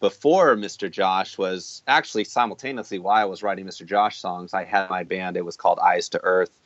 before 0.00 0.56
Mr. 0.56 0.90
Josh 0.90 1.38
was 1.38 1.82
actually 1.88 2.24
simultaneously 2.24 2.98
while 2.98 3.22
I 3.22 3.24
was 3.24 3.42
writing 3.42 3.66
Mr. 3.66 3.86
Josh 3.86 4.20
songs, 4.20 4.54
I 4.54 4.64
had 4.64 4.90
my 4.90 5.02
band. 5.02 5.36
It 5.36 5.44
was 5.44 5.56
called 5.56 5.78
Eyes 5.78 6.08
to 6.10 6.20
Earth 6.22 6.60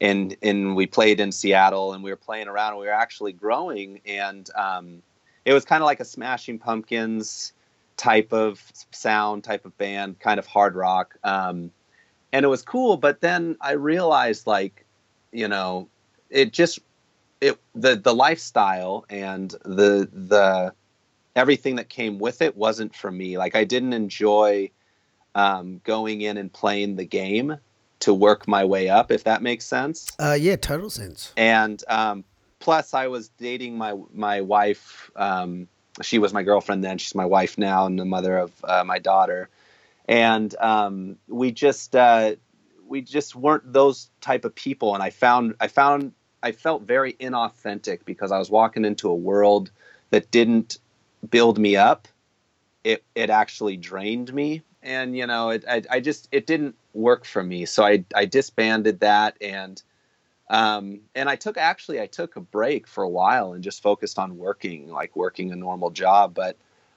and 0.00 0.36
and 0.42 0.74
we 0.74 0.86
played 0.86 1.20
in 1.20 1.30
Seattle 1.30 1.92
and 1.92 2.02
we 2.02 2.10
were 2.10 2.16
playing 2.16 2.48
around 2.48 2.72
and 2.72 2.80
we 2.80 2.86
were 2.86 2.92
actually 2.92 3.32
growing 3.32 4.00
and 4.06 4.50
um, 4.54 5.02
it 5.44 5.52
was 5.52 5.64
kind 5.64 5.82
of 5.82 5.86
like 5.86 6.00
a 6.00 6.04
Smashing 6.04 6.58
Pumpkins 6.58 7.52
type 8.00 8.32
of 8.32 8.62
sound 8.90 9.44
type 9.44 9.66
of 9.66 9.76
band 9.76 10.18
kind 10.18 10.38
of 10.38 10.46
hard 10.46 10.74
rock 10.74 11.16
um, 11.22 11.70
and 12.32 12.44
it 12.44 12.48
was 12.48 12.62
cool 12.62 12.96
but 12.96 13.20
then 13.20 13.56
I 13.60 13.72
realized 13.72 14.46
like 14.46 14.86
you 15.32 15.48
know 15.48 15.88
it 16.30 16.52
just 16.52 16.78
it 17.42 17.58
the 17.74 17.96
the 17.96 18.14
lifestyle 18.14 19.04
and 19.10 19.50
the 19.64 20.08
the 20.12 20.72
everything 21.36 21.76
that 21.76 21.90
came 21.90 22.18
with 22.18 22.40
it 22.40 22.56
wasn't 22.56 22.94
for 22.94 23.10
me 23.10 23.36
like 23.36 23.54
I 23.54 23.64
didn't 23.64 23.92
enjoy 23.92 24.70
um, 25.34 25.80
going 25.84 26.22
in 26.22 26.38
and 26.38 26.50
playing 26.50 26.96
the 26.96 27.04
game 27.04 27.58
to 28.00 28.14
work 28.14 28.48
my 28.48 28.64
way 28.64 28.88
up, 28.88 29.10
if 29.10 29.24
that 29.24 29.42
makes 29.42 29.66
sense. 29.66 30.10
Uh, 30.18 30.36
yeah, 30.38 30.56
total 30.56 30.90
sense. 30.90 31.32
And 31.36 31.82
um, 31.88 32.24
plus, 32.58 32.94
I 32.94 33.06
was 33.06 33.28
dating 33.38 33.78
my 33.78 33.94
my 34.12 34.40
wife. 34.40 35.10
Um, 35.16 35.68
she 36.02 36.18
was 36.18 36.32
my 36.32 36.42
girlfriend 36.42 36.84
then. 36.84 36.98
She's 36.98 37.14
my 37.14 37.26
wife 37.26 37.58
now, 37.58 37.86
and 37.86 37.98
the 37.98 38.04
mother 38.04 38.38
of 38.38 38.52
uh, 38.64 38.84
my 38.84 38.98
daughter. 38.98 39.48
And 40.08 40.54
um, 40.60 41.16
we 41.28 41.52
just 41.52 41.94
uh, 41.94 42.36
we 42.86 43.00
just 43.00 43.34
weren't 43.34 43.72
those 43.72 44.10
type 44.20 44.44
of 44.44 44.54
people. 44.54 44.94
And 44.94 45.02
I 45.02 45.10
found 45.10 45.54
I 45.60 45.68
found 45.68 46.12
I 46.42 46.52
felt 46.52 46.82
very 46.82 47.14
inauthentic 47.14 48.04
because 48.04 48.32
I 48.32 48.38
was 48.38 48.50
walking 48.50 48.84
into 48.84 49.08
a 49.08 49.14
world 49.14 49.70
that 50.10 50.30
didn't 50.30 50.78
build 51.30 51.58
me 51.58 51.76
up. 51.76 52.08
It 52.84 53.04
it 53.14 53.30
actually 53.30 53.76
drained 53.76 54.32
me 54.32 54.62
and 54.82 55.16
you 55.16 55.26
know 55.26 55.50
it, 55.50 55.64
I, 55.68 55.82
I 55.90 56.00
just 56.00 56.28
it 56.32 56.46
didn't 56.46 56.76
work 56.94 57.24
for 57.24 57.42
me 57.42 57.66
so 57.66 57.84
i 57.84 58.04
i 58.14 58.24
disbanded 58.24 59.00
that 59.00 59.36
and 59.40 59.82
um 60.50 61.00
and 61.14 61.28
i 61.30 61.36
took 61.36 61.56
actually 61.56 62.00
i 62.00 62.06
took 62.06 62.36
a 62.36 62.40
break 62.40 62.86
for 62.86 63.02
a 63.02 63.08
while 63.08 63.52
and 63.54 63.64
just 63.64 63.82
focused 63.82 64.18
on 64.18 64.36
working 64.36 64.88
like 64.90 65.16
working 65.16 65.52
a 65.52 65.56
normal 65.56 65.90
job. 65.90 66.34
But 66.34 66.56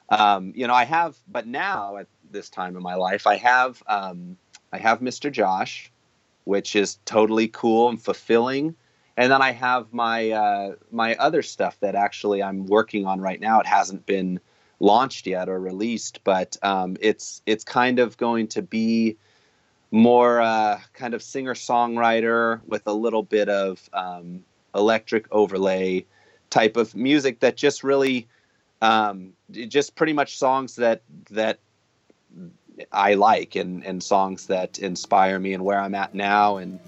um 0.10 0.52
you 0.56 0.68
know 0.68 0.74
i 0.74 0.84
have 0.84 1.16
but 1.28 1.48
now 1.48 1.98
at 1.98 2.08
this 2.32 2.50
time 2.50 2.76
in 2.76 2.84
my 2.84 2.96
life 2.96 3.26
i 3.28 3.38
have 3.38 3.82
um 3.88 4.38
i 4.74 4.78
have 4.78 5.00
mr 5.00 5.32
josh 5.32 5.92
which 6.44 6.76
is 6.76 6.98
totally 7.06 7.48
cool 7.48 7.88
and 7.90 8.02
fulfilling. 8.02 8.76
And 9.16 9.32
then 9.32 9.42
i 9.42 9.52
have 9.52 9.94
my 9.94 10.32
uh 10.32 10.76
my 10.92 11.16
other 11.16 11.42
stuff 11.44 11.80
that 11.80 11.96
actually 11.96 12.44
i'm 12.44 12.66
working 12.66 13.06
on 13.06 13.22
right 13.22 13.40
now. 13.40 13.60
It 13.60 13.68
hasn't 13.68 14.06
been 14.06 14.40
launched 14.80 15.28
yet 15.28 15.50
or 15.50 15.60
released, 15.60 16.24
but 16.24 16.58
um, 16.62 16.98
it's 17.00 17.42
it's 17.46 17.64
kind 17.64 18.00
of 18.00 18.18
going 18.18 18.48
to 18.50 18.62
be 18.62 19.18
more 19.94 20.42
uh, 20.42 20.80
kind 20.94 21.14
of 21.14 21.22
singer 21.22 21.54
songwriter 21.54 22.60
with 22.66 22.82
a 22.88 22.92
little 22.92 23.22
bit 23.22 23.48
of 23.48 23.88
um, 23.94 24.44
electric 24.74 25.28
overlay 25.32 26.04
type 26.50 26.78
of 26.78 26.96
music 26.96 27.40
that 27.42 27.56
just 27.56 27.84
really 27.84 28.28
um, 28.82 29.34
just 29.52 29.96
pretty 29.96 30.12
much 30.12 30.36
songs 30.36 30.76
that 30.78 31.04
that 31.30 31.60
I 32.92 33.14
like 33.14 33.56
and 33.56 33.86
and 33.86 34.02
songs 34.02 34.48
that 34.48 34.80
inspire 34.80 35.38
me 35.38 35.54
and 35.54 35.64
where 35.64 35.80
I'm 35.80 35.94
at 35.94 36.16
now. 36.16 36.58
And 36.58 36.80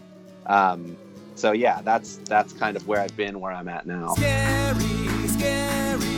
um, 0.48 0.98
so 1.36 1.52
yeah 1.52 1.82
that's 1.84 2.18
that's 2.26 2.54
kind 2.54 2.76
of 2.76 2.88
where 2.88 3.02
I've 3.02 3.16
been 3.16 3.40
where 3.40 3.52
I'm 3.52 3.68
at 3.68 3.86
now. 3.86 4.16
Scary, 4.16 5.28
scary, 5.28 6.16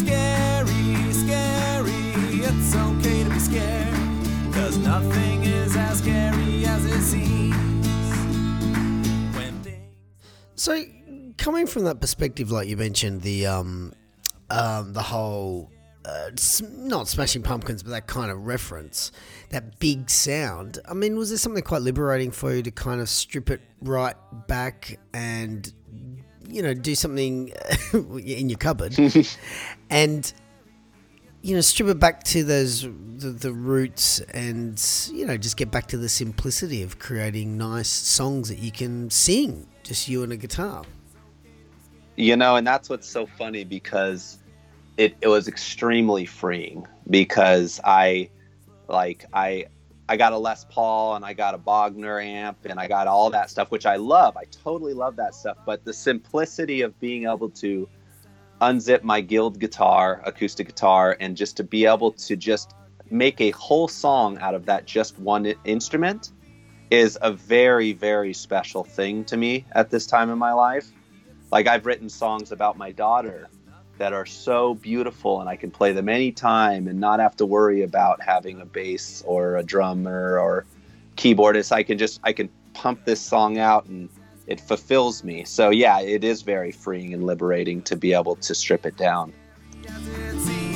Scary, 0.00 1.12
scary, 1.12 1.92
it's 2.44 2.74
okay 2.76 3.24
to 3.24 3.30
be 3.30 3.38
scared. 3.38 3.94
Cause 4.52 4.76
nothing 4.78 5.42
is 5.44 5.74
as 5.76 5.98
scary 5.98 6.66
as 6.66 6.84
it 6.84 7.00
seems. 7.02 7.86
When 9.36 9.58
things 9.62 9.94
So, 10.56 10.82
coming 11.38 11.66
from 11.66 11.84
that 11.84 12.00
perspective, 12.00 12.50
like 12.50 12.68
you 12.68 12.76
mentioned, 12.76 13.22
the 13.22 13.46
um, 13.46 13.94
um, 14.50 14.92
the 14.92 15.02
whole 15.02 15.70
uh, 16.04 16.30
s- 16.34 16.62
not 16.62 17.08
Smashing 17.08 17.42
Pumpkins, 17.42 17.82
but 17.82 17.90
that 17.90 18.06
kind 18.06 18.30
of 18.30 18.46
reference, 18.46 19.12
that 19.50 19.78
big 19.78 20.10
sound. 20.10 20.78
I 20.88 20.92
mean, 20.94 21.16
was 21.16 21.30
there 21.30 21.38
something 21.38 21.62
quite 21.62 21.82
liberating 21.82 22.30
for 22.32 22.54
you 22.54 22.62
to 22.62 22.70
kind 22.70 23.00
of 23.00 23.08
strip 23.08 23.50
it 23.50 23.60
right 23.80 24.16
back 24.46 24.98
and 25.14 25.72
you 26.48 26.62
know 26.62 26.72
do 26.72 26.94
something 26.94 27.52
in 27.92 28.48
your 28.48 28.58
cupboard 28.58 28.94
and 29.90 30.32
you 31.42 31.54
know 31.54 31.60
strip 31.60 31.88
it 31.88 32.00
back 32.00 32.24
to 32.24 32.42
those 32.42 32.82
the, 32.82 33.30
the 33.30 33.52
roots 33.52 34.20
and 34.32 34.82
you 35.12 35.26
know 35.26 35.36
just 35.36 35.56
get 35.56 35.70
back 35.70 35.86
to 35.86 35.96
the 35.96 36.08
simplicity 36.08 36.82
of 36.82 36.98
creating 36.98 37.56
nice 37.56 37.88
songs 37.88 38.48
that 38.48 38.58
you 38.58 38.72
can 38.72 39.10
sing 39.10 39.66
just 39.82 40.08
you 40.08 40.24
and 40.24 40.32
a 40.32 40.36
guitar. 40.36 40.84
You 42.16 42.36
know 42.36 42.56
and 42.56 42.66
that's 42.66 42.88
what's 42.88 43.08
so 43.08 43.26
funny 43.26 43.64
because 43.64 44.38
it, 44.96 45.14
it 45.20 45.28
was 45.28 45.46
extremely 45.46 46.24
freeing 46.24 46.86
because 47.10 47.78
i 47.84 48.28
like 48.88 49.26
i 49.32 49.66
i 50.08 50.16
got 50.16 50.32
a 50.32 50.38
les 50.38 50.64
paul 50.64 51.16
and 51.16 51.24
i 51.24 51.34
got 51.34 51.54
a 51.54 51.58
bogner 51.58 52.24
amp 52.24 52.56
and 52.64 52.80
i 52.80 52.88
got 52.88 53.06
all 53.06 53.28
that 53.30 53.50
stuff 53.50 53.70
which 53.70 53.86
i 53.86 53.96
love. 53.96 54.36
I 54.36 54.44
totally 54.44 54.94
love 54.94 55.16
that 55.16 55.34
stuff. 55.34 55.58
But 55.66 55.84
the 55.84 55.92
simplicity 55.92 56.80
of 56.80 56.98
being 56.98 57.24
able 57.24 57.50
to 57.50 57.88
unzip 58.60 59.02
my 59.02 59.20
guild 59.20 59.58
guitar 59.58 60.22
acoustic 60.24 60.66
guitar 60.66 61.16
and 61.20 61.36
just 61.36 61.56
to 61.56 61.64
be 61.64 61.86
able 61.86 62.12
to 62.12 62.36
just 62.36 62.74
make 63.10 63.40
a 63.40 63.50
whole 63.50 63.88
song 63.88 64.38
out 64.38 64.54
of 64.54 64.66
that 64.66 64.86
just 64.86 65.18
one 65.18 65.46
instrument 65.64 66.32
is 66.90 67.18
a 67.22 67.32
very 67.32 67.92
very 67.92 68.32
special 68.32 68.82
thing 68.82 69.24
to 69.24 69.36
me 69.36 69.64
at 69.72 69.90
this 69.90 70.06
time 70.06 70.30
in 70.30 70.38
my 70.38 70.52
life 70.52 70.90
like 71.50 71.66
I've 71.66 71.86
written 71.86 72.08
songs 72.08 72.52
about 72.52 72.76
my 72.76 72.92
daughter 72.92 73.48
that 73.98 74.12
are 74.12 74.26
so 74.26 74.74
beautiful 74.74 75.40
and 75.40 75.48
I 75.48 75.56
can 75.56 75.70
play 75.70 75.92
them 75.92 76.08
anytime 76.08 76.86
and 76.86 77.00
not 77.00 77.20
have 77.20 77.36
to 77.36 77.46
worry 77.46 77.82
about 77.82 78.20
having 78.20 78.60
a 78.60 78.66
bass 78.66 79.22
or 79.26 79.56
a 79.56 79.62
drummer 79.62 80.38
or 80.38 80.66
keyboardist. 81.16 81.72
I 81.72 81.82
can 81.82 81.98
just 81.98 82.20
I 82.22 82.32
can 82.32 82.48
pump 82.74 83.04
this 83.04 83.20
song 83.20 83.58
out 83.58 83.86
and 83.86 84.08
it 84.46 84.60
fulfills 84.60 85.24
me. 85.24 85.44
So 85.44 85.70
yeah, 85.70 86.00
it 86.00 86.24
is 86.24 86.42
very 86.42 86.72
freeing 86.72 87.14
and 87.14 87.24
liberating 87.24 87.82
to 87.82 87.96
be 87.96 88.12
able 88.12 88.36
to 88.36 88.54
strip 88.54 88.86
it 88.86 88.96
down. 88.96 89.32
as 89.88 90.06
it 90.08 90.40
seems. 90.40 90.66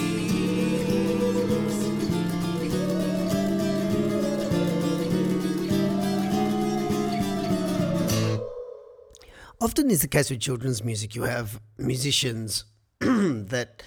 often 9.60 9.90
is 9.90 10.00
the 10.00 10.08
case 10.08 10.30
with 10.30 10.40
children's 10.40 10.82
music. 10.82 11.14
You 11.14 11.24
have 11.24 11.60
musicians 11.78 12.64
that 13.00 13.82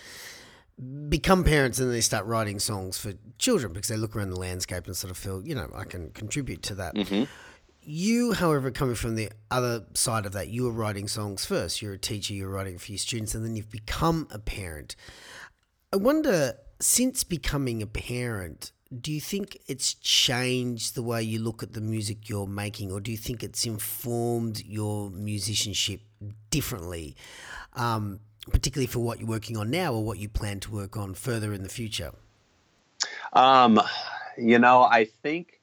become 1.09 1.43
parents 1.43 1.79
and 1.79 1.91
they 1.91 2.01
start 2.01 2.25
writing 2.25 2.59
songs 2.59 2.97
for 2.97 3.13
children 3.37 3.73
because 3.73 3.89
they 3.89 3.97
look 3.97 4.15
around 4.15 4.29
the 4.29 4.39
landscape 4.39 4.85
and 4.87 4.95
sort 4.95 5.11
of 5.11 5.17
feel, 5.17 5.45
you 5.45 5.55
know, 5.55 5.69
I 5.75 5.83
can 5.83 6.11
contribute 6.11 6.61
to 6.63 6.75
that. 6.75 6.95
Mm-hmm. 6.95 7.23
You, 7.85 8.33
however, 8.33 8.71
coming 8.71 8.95
from 8.95 9.15
the 9.15 9.29
other 9.51 9.85
side 9.93 10.25
of 10.25 10.31
that, 10.33 10.47
you 10.47 10.63
were 10.63 10.71
writing 10.71 11.07
songs 11.07 11.45
first. 11.45 11.81
You're 11.81 11.93
a 11.93 11.97
teacher, 11.97 12.33
you're 12.33 12.49
writing 12.49 12.77
for 12.77 12.91
your 12.91 12.97
students, 12.97 13.35
and 13.35 13.43
then 13.43 13.55
you've 13.55 13.71
become 13.71 14.27
a 14.31 14.39
parent. 14.39 14.95
I 15.91 15.97
wonder, 15.97 16.53
since 16.79 17.23
becoming 17.23 17.81
a 17.81 17.87
parent, 17.87 18.71
do 19.01 19.11
you 19.11 19.19
think 19.19 19.57
it's 19.67 19.95
changed 19.95 20.95
the 20.95 21.03
way 21.03 21.23
you 21.23 21.39
look 21.39 21.63
at 21.63 21.73
the 21.73 21.81
music 21.81 22.29
you're 22.29 22.47
making, 22.47 22.91
or 22.91 23.01
do 23.01 23.11
you 23.11 23.17
think 23.17 23.43
it's 23.43 23.65
informed 23.65 24.63
your 24.65 25.09
musicianship 25.09 26.01
differently, 26.51 27.15
um, 27.73 28.19
particularly 28.51 28.87
for 28.87 28.99
what 28.99 29.19
you're 29.19 29.27
working 29.27 29.57
on 29.57 29.69
now 29.69 29.93
or 29.93 30.03
what 30.03 30.19
you 30.19 30.29
plan 30.29 30.59
to 30.61 30.71
work 30.71 30.95
on 30.95 31.13
further 31.13 31.53
in 31.53 31.63
the 31.63 31.69
future? 31.69 32.13
Um, 33.33 33.81
you 34.37 34.59
know, 34.59 34.83
I 34.83 35.05
think 35.05 35.59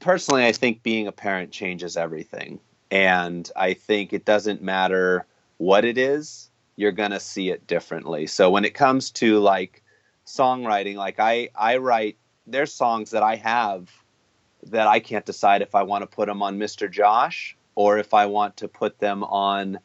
personally, 0.00 0.46
I 0.46 0.52
think 0.52 0.82
being 0.82 1.06
a 1.06 1.12
parent 1.12 1.50
changes 1.50 1.96
everything. 1.96 2.60
And 2.90 3.50
I 3.56 3.74
think 3.74 4.12
it 4.12 4.24
doesn't 4.24 4.62
matter 4.62 5.26
what 5.58 5.84
it 5.84 5.98
is, 5.98 6.50
you're 6.76 6.92
going 6.92 7.10
to 7.10 7.20
see 7.20 7.50
it 7.50 7.66
differently. 7.66 8.26
So 8.26 8.50
when 8.50 8.64
it 8.64 8.74
comes 8.74 9.10
to 9.12 9.38
like 9.40 9.82
songwriting, 10.26 10.96
like 10.96 11.18
I, 11.18 11.50
I 11.54 11.78
write 11.78 12.16
there's 12.46 12.72
songs 12.72 13.10
that 13.10 13.22
I 13.22 13.36
have 13.36 13.90
that 14.64 14.86
I 14.86 15.00
can't 15.00 15.26
decide 15.26 15.62
if 15.62 15.74
I 15.74 15.82
want 15.82 16.02
to 16.02 16.06
put 16.06 16.26
them 16.26 16.42
on 16.42 16.58
Mr. 16.58 16.90
Josh 16.90 17.56
or 17.74 17.98
if 17.98 18.14
I 18.14 18.26
want 18.26 18.56
to 18.58 18.68
put 18.68 18.98
them 18.98 19.22
on 19.24 19.78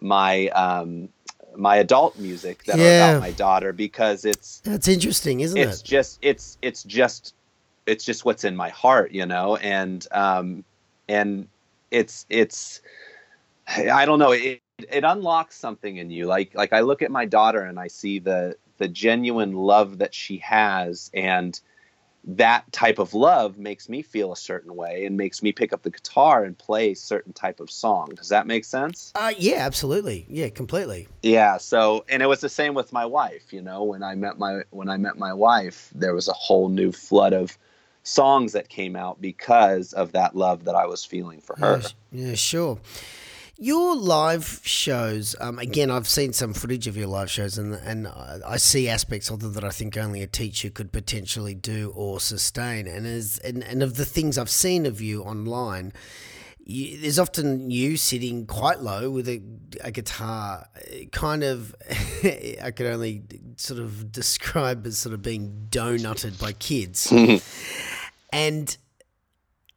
my 0.00 0.48
um, 0.48 1.08
my 1.56 1.76
adult 1.76 2.18
music 2.18 2.64
that 2.64 2.78
are 2.78 3.12
about 3.12 3.20
my 3.20 3.32
daughter 3.32 3.72
because 3.72 4.24
it's 4.24 4.60
That's 4.60 4.88
interesting, 4.88 5.40
isn't 5.40 5.58
it's 5.58 5.66
it? 5.66 5.72
It's 5.72 5.82
just 5.82 6.18
it's 6.22 6.58
it's 6.62 6.82
just 6.84 7.34
it's 7.90 8.04
just 8.04 8.24
what's 8.24 8.44
in 8.44 8.56
my 8.56 8.70
heart 8.70 9.12
you 9.12 9.26
know? 9.26 9.56
And 9.56 10.06
um 10.12 10.64
and 11.08 11.48
it's 11.90 12.26
it's 12.28 12.80
i 13.68 14.04
don't 14.06 14.18
know 14.18 14.32
it 14.32 14.62
it 14.78 15.04
unlocks 15.04 15.56
something 15.56 15.96
in 15.98 16.10
you. 16.10 16.26
Like 16.26 16.54
like 16.54 16.72
i 16.72 16.80
look 16.80 17.02
at 17.02 17.10
my 17.10 17.26
daughter 17.26 17.62
and 17.62 17.78
i 17.78 17.88
see 17.88 18.18
the 18.18 18.56
the 18.78 18.88
genuine 18.88 19.52
love 19.52 19.98
that 19.98 20.14
she 20.14 20.38
has 20.38 21.10
and 21.12 21.60
that 22.24 22.70
type 22.72 22.98
of 22.98 23.14
love 23.14 23.58
makes 23.58 23.88
me 23.88 24.02
feel 24.02 24.32
a 24.32 24.36
certain 24.36 24.74
way 24.76 25.06
and 25.06 25.16
makes 25.16 25.42
me 25.42 25.52
pick 25.52 25.72
up 25.72 25.82
the 25.82 25.90
guitar 25.90 26.44
and 26.44 26.56
play 26.56 26.90
a 26.90 26.94
certain 26.94 27.32
type 27.32 27.60
of 27.60 27.70
song. 27.70 28.10
Does 28.14 28.28
that 28.28 28.46
make 28.46 28.64
sense? 28.64 29.10
Uh, 29.14 29.32
yeah, 29.38 29.56
absolutely. 29.56 30.26
Yeah, 30.28 30.50
completely. 30.50 31.08
yeah 31.22 31.56
so 31.58 32.04
and 32.08 32.22
it 32.22 32.26
was 32.26 32.40
the 32.40 32.48
same 32.48 32.74
with 32.74 32.92
my 32.92 33.06
wife 33.06 33.52
you 33.52 33.62
know? 33.62 33.84
When 33.84 34.02
i 34.02 34.14
met 34.14 34.38
my 34.38 34.62
when 34.70 34.88
i 34.88 34.96
met 34.96 35.18
my 35.18 35.32
wife 35.32 35.90
there 35.94 36.14
was 36.14 36.28
a 36.28 36.32
whole 36.32 36.68
new 36.68 36.92
flood 36.92 37.32
of 37.32 37.58
songs 38.02 38.52
that 38.52 38.68
came 38.68 38.96
out 38.96 39.20
because 39.20 39.92
of 39.92 40.12
that 40.12 40.34
love 40.34 40.64
that 40.64 40.74
i 40.74 40.86
was 40.86 41.04
feeling 41.04 41.40
for 41.40 41.56
her 41.58 41.80
Yeah, 42.12 42.28
yeah, 42.28 42.34
sure. 42.34 42.78
Your 43.62 43.94
live 43.94 44.62
shows, 44.64 45.36
um, 45.38 45.58
again, 45.58 45.90
I've 45.90 46.08
seen 46.08 46.32
some 46.32 46.54
footage 46.54 46.86
of 46.86 46.96
your 46.96 47.08
live 47.08 47.30
shows, 47.30 47.58
and 47.58 47.74
and 47.74 48.08
I 48.08 48.56
see 48.56 48.88
aspects 48.88 49.28
of 49.30 49.40
them 49.40 49.52
that 49.52 49.64
I 49.64 49.68
think 49.68 49.98
only 49.98 50.22
a 50.22 50.26
teacher 50.26 50.70
could 50.70 50.92
potentially 50.92 51.54
do 51.54 51.92
or 51.94 52.20
sustain. 52.20 52.86
And 52.86 53.06
as 53.06 53.36
and, 53.44 53.62
and 53.62 53.82
of 53.82 53.96
the 53.96 54.06
things 54.06 54.38
I've 54.38 54.48
seen 54.48 54.86
of 54.86 55.02
you 55.02 55.22
online, 55.22 55.92
you, 56.70 56.98
there's 56.98 57.18
often 57.18 57.70
you 57.70 57.96
sitting 57.96 58.46
quite 58.46 58.80
low 58.80 59.10
with 59.10 59.28
a, 59.28 59.42
a 59.82 59.90
guitar, 59.90 60.68
kind 61.10 61.42
of. 61.42 61.74
I 62.22 62.72
could 62.74 62.86
only 62.86 63.22
sort 63.56 63.80
of 63.80 64.12
describe 64.12 64.86
as 64.86 64.98
sort 64.98 65.14
of 65.14 65.22
being 65.22 65.66
donutted 65.68 66.40
by 66.40 66.52
kids, 66.52 67.10
and 68.32 68.76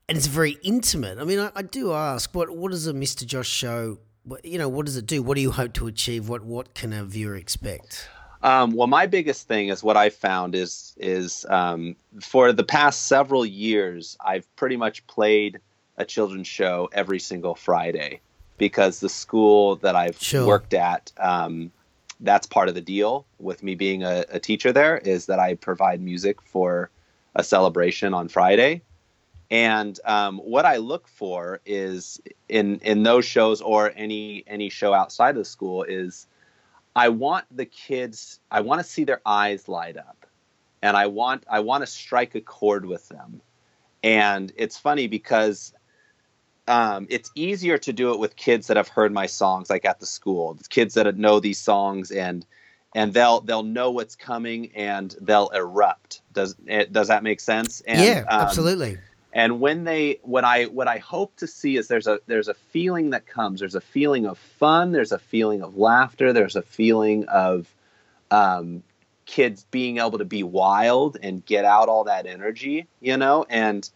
and 0.08 0.18
it's 0.18 0.28
very 0.28 0.58
intimate. 0.64 1.18
I 1.18 1.24
mean, 1.24 1.40
I, 1.40 1.52
I 1.56 1.62
do 1.64 1.94
ask, 1.94 2.34
what 2.36 2.56
what 2.56 2.72
does 2.72 2.88
a 2.88 2.94
Mr. 2.94 3.26
Josh 3.26 3.50
show? 3.50 3.98
What, 4.26 4.46
you 4.46 4.58
know, 4.58 4.70
what 4.70 4.86
does 4.86 4.96
it 4.96 5.06
do? 5.06 5.22
What 5.24 5.36
do 5.36 5.42
you 5.42 5.52
hope 5.52 5.74
to 5.74 5.88
achieve? 5.88 6.30
What 6.30 6.44
what 6.44 6.76
can 6.76 6.94
a 6.94 7.04
viewer 7.04 7.36
expect? 7.36 8.08
Um, 8.44 8.72
well, 8.72 8.88
my 8.88 9.08
biggest 9.08 9.48
thing 9.48 9.70
is 9.70 9.84
what 9.84 9.98
I 9.98 10.10
found 10.10 10.54
is 10.54 10.94
is 10.98 11.46
um, 11.50 11.96
for 12.22 12.54
the 12.54 12.64
past 12.64 13.08
several 13.08 13.46
years, 13.46 14.16
I've 14.24 14.54
pretty 14.56 14.78
much 14.78 15.06
played 15.08 15.60
a 15.98 16.06
children's 16.06 16.48
show 16.48 16.90
every 16.92 17.20
single 17.20 17.56
Friday 17.56 18.22
because 18.58 19.00
the 19.00 19.10
school 19.10 19.78
that 19.78 19.96
I've 19.96 20.22
Sure. 20.22 20.48
worked 20.48 20.74
at, 20.74 21.12
um, 21.18 21.72
that's 22.20 22.48
part 22.48 22.70
of 22.70 22.76
the 22.76 22.82
deal 22.82 23.26
with 23.40 23.64
me 23.64 23.76
being 23.76 24.04
a, 24.04 24.26
a 24.30 24.40
teacher 24.40 24.72
there 24.72 24.98
is 24.98 25.26
that 25.26 25.40
I 25.40 25.56
provide 25.56 26.02
music 26.02 26.42
for 26.42 26.90
a 27.36 27.44
celebration 27.44 28.14
on 28.14 28.28
Friday. 28.28 28.82
And 29.52 30.00
um, 30.06 30.38
what 30.40 30.66
I 30.66 30.78
look 30.78 31.08
for 31.08 31.60
is 31.66 32.22
in 32.50 32.80
in 32.80 33.04
those 33.04 33.26
shows 33.26 33.62
or 33.62 33.92
any 33.96 34.44
any 34.48 34.70
show 34.70 34.94
outside 34.94 35.32
of 35.32 35.36
the 35.36 35.46
school 35.46 35.84
is 35.84 36.26
I 36.96 37.10
want 37.10 37.46
the 37.56 37.66
kids 37.66 38.40
I 38.50 38.62
want 38.62 38.82
to 38.82 38.88
see 38.88 39.04
their 39.04 39.22
eyes 39.26 39.68
light 39.68 39.98
up 39.98 40.26
and 40.82 40.96
I 40.98 41.08
want 41.08 41.44
I 41.50 41.60
want 41.60 41.82
to 41.82 41.88
strike 41.88 42.36
a 42.36 42.42
chord 42.42 42.86
with 42.86 43.08
them. 43.10 43.42
And 44.02 44.52
it's 44.56 44.78
funny 44.78 45.08
because 45.08 45.74
um, 46.68 47.08
it's 47.10 47.32
easier 47.36 47.78
to 47.80 47.94
do 47.94 48.14
it 48.14 48.20
with 48.20 48.36
kids 48.36 48.68
that 48.68 48.78
have 48.78 48.88
heard 48.88 49.12
my 49.12 49.26
songs 49.26 49.70
like 49.70 49.86
at 49.86 50.00
the 50.00 50.06
school. 50.06 50.58
Kids 50.70 50.94
that 50.94 51.18
know 51.18 51.40
these 51.40 51.60
songs 51.60 52.12
and 52.12 52.46
and 52.96 53.14
they'll 53.14 53.42
they'll 53.42 53.64
know 53.64 53.92
what's 53.92 54.16
coming 54.16 54.72
and 54.76 55.16
they'll 55.22 55.50
erupt. 55.50 56.22
Does 56.32 56.56
it, 56.66 56.94
does 56.94 57.10
that 57.10 57.24
make 57.24 57.40
sense? 57.40 57.82
And, 57.82 58.02
yeah, 58.02 58.24
um, 58.30 58.42
absolutely. 58.42 58.98
and 59.34 59.60
when 59.60 59.84
they 59.84 60.20
what 60.22 60.44
i 60.44 60.66
what 60.66 60.88
i 60.88 61.00
hope 61.00 61.36
to 61.38 61.48
see 61.48 61.76
is 61.76 61.88
there's 61.88 62.08
a 62.08 62.20
there's 62.28 62.48
a 62.48 62.54
feeling 62.54 63.10
that 63.10 63.26
comes 63.26 63.60
there's 63.60 63.76
a 63.76 63.82
feeling 63.82 64.26
of 64.26 64.38
fun 64.38 64.92
there's 64.92 65.12
a 65.12 65.20
feeling 65.20 65.62
of 65.64 65.78
laughter 65.78 66.32
there's 66.34 66.56
a 66.56 66.62
feeling 66.62 67.26
of 67.28 67.68
um, 68.32 68.84
kids 69.26 69.66
being 69.70 69.98
able 70.00 70.18
to 70.18 70.26
be 70.26 70.44
wild 70.44 71.18
and 71.22 71.46
get 71.46 71.66
out 71.66 71.90
all 71.90 72.06
that 72.06 72.26
energy 72.26 72.88
you 73.02 73.18
know 73.18 73.46
and 73.50 73.90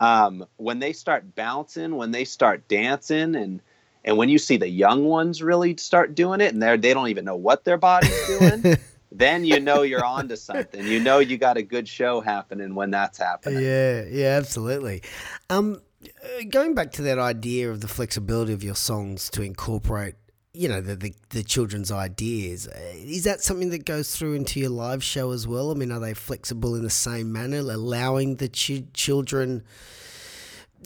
um, 0.00 0.46
when 0.56 0.78
they 0.78 0.92
start 0.92 1.34
bouncing 1.34 1.96
when 1.96 2.10
they 2.10 2.24
start 2.24 2.66
dancing 2.68 3.34
and 3.34 3.60
and 4.04 4.16
when 4.18 4.28
you 4.28 4.38
see 4.38 4.56
the 4.56 4.68
young 4.68 5.04
ones 5.04 5.42
really 5.42 5.76
start 5.76 6.14
doing 6.14 6.40
it 6.40 6.52
and 6.52 6.62
they 6.62 6.76
they 6.76 6.94
don't 6.94 7.08
even 7.08 7.24
know 7.24 7.36
what 7.36 7.64
their 7.64 7.78
body's 7.78 8.26
doing 8.26 8.76
then 9.12 9.44
you 9.44 9.60
know 9.60 9.82
you're 9.82 10.04
onto 10.04 10.36
something 10.36 10.86
you 10.86 11.00
know 11.00 11.18
you 11.18 11.38
got 11.38 11.56
a 11.56 11.62
good 11.62 11.88
show 11.88 12.20
happening 12.20 12.74
when 12.74 12.90
that's 12.90 13.18
happening 13.18 13.62
Yeah, 13.62 14.04
yeah, 14.10 14.36
absolutely. 14.36 15.02
Um, 15.48 15.80
uh, 16.04 16.42
going 16.50 16.74
back 16.74 16.92
to 16.92 17.02
that 17.02 17.18
idea 17.18 17.70
of 17.70 17.80
the 17.80 17.88
flexibility 17.88 18.52
of 18.52 18.62
your 18.62 18.74
songs 18.74 19.30
to 19.30 19.42
incorporate, 19.42 20.16
you 20.54 20.68
know, 20.68 20.80
the 20.80 20.96
the, 20.96 21.14
the 21.30 21.42
children's 21.42 21.90
ideas, 21.90 22.68
uh, 22.68 22.78
is 22.94 23.24
that 23.24 23.42
something 23.42 23.70
that 23.70 23.84
goes 23.84 24.14
through 24.14 24.34
into 24.34 24.60
your 24.60 24.70
live 24.70 25.02
show 25.02 25.32
as 25.32 25.46
well? 25.46 25.70
I 25.70 25.74
mean, 25.74 25.92
are 25.92 26.00
they 26.00 26.14
flexible 26.14 26.74
in 26.74 26.82
the 26.82 26.90
same 26.90 27.32
manner, 27.32 27.58
allowing 27.58 28.36
the 28.36 28.48
ch- 28.48 28.84
children 28.94 29.64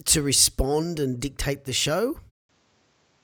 to 0.05 0.21
respond 0.21 0.99
and 0.99 1.19
dictate 1.19 1.65
the 1.65 1.73
show? 1.73 2.19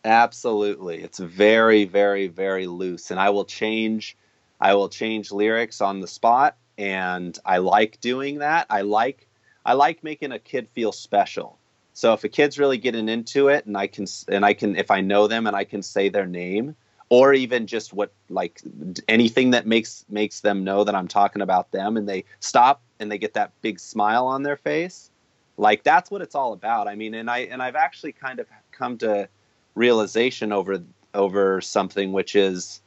Absolutely. 0.06 1.02
It's 1.02 1.18
very, 1.18 1.86
very, 1.86 2.28
very 2.28 2.68
loose. 2.68 3.10
And 3.10 3.20
I 3.20 3.32
will 3.32 3.46
change 3.46 4.16
I 4.62 4.76
will 4.76 4.90
change 4.90 5.32
lyrics 5.32 5.82
on 5.82 6.00
the 6.00 6.08
spot 6.08 6.58
and 6.78 7.38
I 7.44 7.58
like 7.58 8.00
doing 8.02 8.40
that. 8.40 8.68
I 8.70 8.82
like 8.82 9.28
I 9.66 9.74
like 9.74 10.04
making 10.04 10.32
a 10.32 10.40
kid 10.40 10.70
feel 10.70 10.92
special. 10.92 11.58
So 11.96 12.12
if 12.12 12.26
a 12.26 12.30
kid's 12.30 12.60
really 12.60 12.78
getting 12.78 13.08
into 13.08 13.48
it 13.48 13.66
and 13.66 13.78
I 13.78 13.88
can 13.88 14.06
and 14.28 14.46
I 14.46 14.54
can 14.54 14.76
if 14.76 14.92
I 14.92 15.00
know 15.00 15.28
them 15.28 15.48
and 15.48 15.56
I 15.56 15.64
can 15.64 15.82
say 15.82 16.10
their 16.10 16.28
name 16.28 16.76
or 17.08 17.34
even 17.34 17.68
just 17.68 17.94
what 17.94 18.12
like 18.30 18.62
anything 19.08 19.52
that 19.52 19.66
makes 19.66 20.06
makes 20.10 20.42
them 20.42 20.66
know 20.66 20.84
that 20.84 20.94
I'm 20.94 21.08
talking 21.08 21.42
about 21.42 21.72
them 21.72 21.96
and 21.96 22.08
they 22.08 22.26
stop 22.42 22.82
and 23.00 23.10
they 23.10 23.18
get 23.18 23.34
that 23.36 23.54
big 23.62 23.80
smile 23.80 24.28
on 24.28 24.44
their 24.44 24.58
face. 24.58 25.10
Like 25.56 25.84
that's 25.84 26.12
what 26.12 26.22
it's 26.22 26.36
all 26.36 26.52
about. 26.52 26.90
I 26.90 26.96
mean, 26.96 27.14
and 27.14 27.30
I 27.30 27.40
and 27.40 27.64
I've 27.64 27.78
actually 27.78 28.12
kind 28.12 28.42
of 28.42 28.48
come 28.74 28.98
to 28.98 29.30
realization 29.74 30.52
over 30.52 30.84
over 31.14 31.62
something 31.62 32.12
which 32.12 32.36
is 32.36 32.82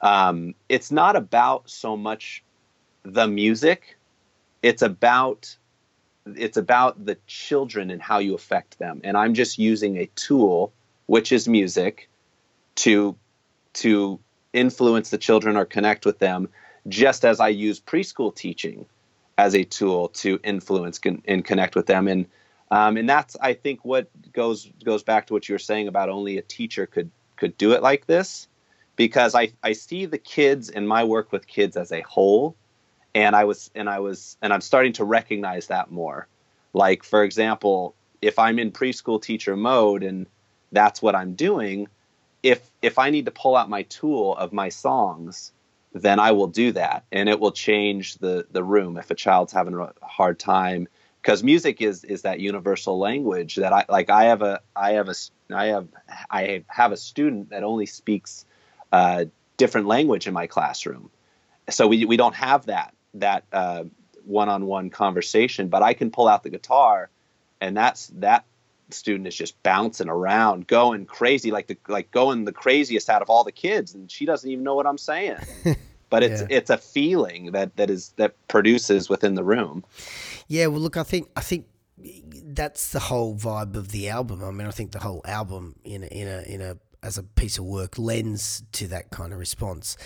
um, 0.00 0.54
it's 0.70 0.90
not 0.90 1.16
about 1.16 1.68
so 1.68 1.98
much 1.98 2.42
the 3.02 3.28
music 3.28 3.98
it's 4.62 4.82
about 4.82 5.56
it's 6.36 6.56
about 6.56 7.04
the 7.04 7.16
children 7.26 7.90
and 7.90 8.02
how 8.02 8.18
you 8.18 8.34
affect 8.34 8.78
them. 8.78 9.00
And 9.04 9.16
i'm 9.16 9.34
just 9.34 9.58
using 9.58 9.96
a 9.96 10.06
tool 10.14 10.72
which 11.06 11.32
is 11.32 11.48
music 11.48 12.08
to 12.76 13.16
to 13.74 14.18
influence 14.52 15.10
the 15.10 15.18
children 15.18 15.56
or 15.56 15.64
connect 15.64 16.06
with 16.06 16.18
them 16.18 16.48
just 16.88 17.24
as 17.24 17.38
i 17.38 17.48
use 17.48 17.80
preschool 17.80 18.34
teaching 18.34 18.86
as 19.38 19.54
a 19.54 19.64
tool 19.64 20.08
to 20.08 20.40
influence 20.42 20.98
con- 20.98 21.22
and 21.26 21.44
connect 21.44 21.76
with 21.76 21.86
them. 21.86 22.08
And 22.08 22.26
um, 22.70 22.98
and 22.98 23.08
that's 23.08 23.36
I 23.40 23.54
think 23.54 23.82
what 23.84 24.10
goes 24.32 24.68
goes 24.84 25.02
back 25.02 25.28
to 25.28 25.32
what 25.32 25.48
you 25.48 25.54
were 25.54 25.60
saying 25.60 25.88
about 25.88 26.10
only 26.10 26.36
a 26.36 26.42
teacher 26.42 26.84
could 26.84 27.10
could 27.36 27.56
do 27.56 27.72
it 27.72 27.82
like 27.82 28.06
this, 28.06 28.48
because 28.96 29.34
I 29.34 29.52
I 29.62 29.72
see 29.72 30.04
the 30.04 30.18
kids 30.18 30.68
and 30.68 30.86
my 30.86 31.04
work 31.04 31.32
with 31.32 31.46
kids 31.46 31.78
as 31.78 31.92
a 31.92 32.02
whole, 32.02 32.56
and 33.14 33.34
I 33.34 33.44
was 33.44 33.70
and 33.74 33.88
I 33.88 34.00
was 34.00 34.36
and 34.42 34.52
I'm 34.52 34.60
starting 34.60 34.92
to 34.94 35.04
recognize 35.04 35.68
that 35.68 35.90
more. 35.90 36.28
Like 36.72 37.02
for 37.02 37.22
example, 37.22 37.94
if 38.20 38.38
I'm 38.38 38.58
in 38.58 38.72
preschool 38.72 39.20
teacher 39.20 39.56
mode 39.56 40.02
and 40.02 40.26
that's 40.72 41.00
what 41.00 41.14
I'm 41.14 41.34
doing, 41.34 41.88
if 42.42 42.70
if 42.82 42.98
I 42.98 43.10
need 43.10 43.24
to 43.24 43.30
pull 43.30 43.56
out 43.56 43.70
my 43.70 43.82
tool 43.84 44.36
of 44.36 44.52
my 44.52 44.68
songs, 44.68 45.52
then 45.92 46.20
I 46.20 46.32
will 46.32 46.46
do 46.46 46.72
that, 46.72 47.04
and 47.10 47.28
it 47.28 47.40
will 47.40 47.52
change 47.52 48.16
the 48.16 48.46
the 48.50 48.62
room 48.62 48.96
if 48.98 49.10
a 49.10 49.14
child's 49.14 49.52
having 49.52 49.74
a 49.74 49.92
hard 50.02 50.38
time 50.38 50.88
because 51.22 51.42
music 51.42 51.80
is 51.80 52.04
is 52.04 52.22
that 52.22 52.40
universal 52.40 52.98
language 52.98 53.56
that 53.56 53.72
I 53.72 53.84
like. 53.88 54.10
I 54.10 54.24
have 54.24 54.42
a 54.42 54.60
I 54.76 54.92
have 54.92 55.08
a 55.08 55.14
I 55.52 55.66
have 55.66 55.88
I 56.30 56.64
have 56.68 56.92
a 56.92 56.96
student 56.96 57.50
that 57.50 57.64
only 57.64 57.86
speaks 57.86 58.44
uh, 58.92 59.24
different 59.56 59.86
language 59.86 60.26
in 60.26 60.34
my 60.34 60.46
classroom, 60.46 61.10
so 61.70 61.86
we 61.86 62.04
we 62.04 62.16
don't 62.16 62.34
have 62.34 62.66
that 62.66 62.94
that 63.20 63.44
uh, 63.52 63.84
one-on-one 64.24 64.90
conversation. 64.90 65.68
But 65.68 65.82
I 65.82 65.94
can 65.94 66.10
pull 66.10 66.28
out 66.28 66.42
the 66.42 66.50
guitar, 66.50 67.10
and 67.60 67.76
that's 67.76 68.08
that 68.16 68.44
student 68.90 69.26
is 69.26 69.36
just 69.36 69.62
bouncing 69.62 70.08
around, 70.08 70.66
going 70.66 71.04
crazy, 71.06 71.50
like 71.50 71.66
the 71.66 71.76
like 71.88 72.10
going 72.10 72.44
the 72.44 72.52
craziest 72.52 73.10
out 73.10 73.22
of 73.22 73.30
all 73.30 73.44
the 73.44 73.52
kids, 73.52 73.94
and 73.94 74.10
she 74.10 74.24
doesn't 74.26 74.50
even 74.50 74.64
know 74.64 74.74
what 74.74 74.86
I'm 74.86 74.98
saying. 74.98 75.36
but 76.10 76.22
it's 76.22 76.40
Yeah. 76.42 76.46
it's 76.50 76.70
a 76.70 76.78
feeling 76.78 77.52
that 77.52 77.76
that 77.76 77.90
is 77.90 78.12
that 78.16 78.34
produces 78.48 79.08
within 79.08 79.34
the 79.34 79.44
room. 79.44 79.84
Yeah, 80.46 80.66
well, 80.68 80.80
look, 80.80 80.96
I 80.96 81.02
think 81.02 81.28
I 81.36 81.40
think 81.40 81.66
that's 82.00 82.92
the 82.92 83.00
whole 83.00 83.34
vibe 83.36 83.74
of 83.74 83.88
the 83.90 84.08
album. 84.08 84.42
I 84.42 84.50
mean, 84.50 84.66
I 84.66 84.70
think 84.70 84.92
the 84.92 85.00
whole 85.00 85.20
album 85.24 85.74
in 85.84 86.04
a, 86.04 86.06
in 86.06 86.28
a 86.28 86.42
in 86.42 86.60
a 86.60 86.76
as 87.02 87.16
a 87.18 87.22
piece 87.22 87.58
of 87.58 87.64
work 87.64 87.98
lends 87.98 88.62
to 88.72 88.88
that 88.88 89.10
kind 89.10 89.32
of 89.32 89.38
response. 89.38 89.96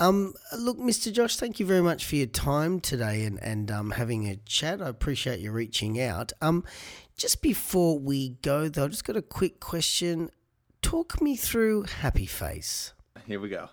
Um, 0.00 0.34
look, 0.56 0.78
Mr. 0.78 1.12
Josh, 1.12 1.36
thank 1.36 1.60
you 1.60 1.66
very 1.66 1.82
much 1.82 2.04
for 2.04 2.16
your 2.16 2.26
time 2.26 2.80
today 2.80 3.24
and 3.24 3.42
and 3.42 3.70
um, 3.70 3.90
having 3.92 4.28
a 4.28 4.36
chat. 4.36 4.80
I 4.80 4.88
appreciate 4.88 5.40
you 5.40 5.52
reaching 5.52 6.00
out. 6.00 6.32
Um, 6.40 6.64
just 7.16 7.42
before 7.42 7.98
we 7.98 8.30
go, 8.42 8.68
though, 8.68 8.84
I've 8.84 8.90
just 8.90 9.04
got 9.04 9.16
a 9.16 9.22
quick 9.22 9.60
question. 9.60 10.30
Talk 10.82 11.20
me 11.20 11.36
through 11.36 11.82
Happy 11.84 12.26
Face. 12.26 12.92
Here 13.26 13.40
we 13.40 13.48
go. 13.48 13.68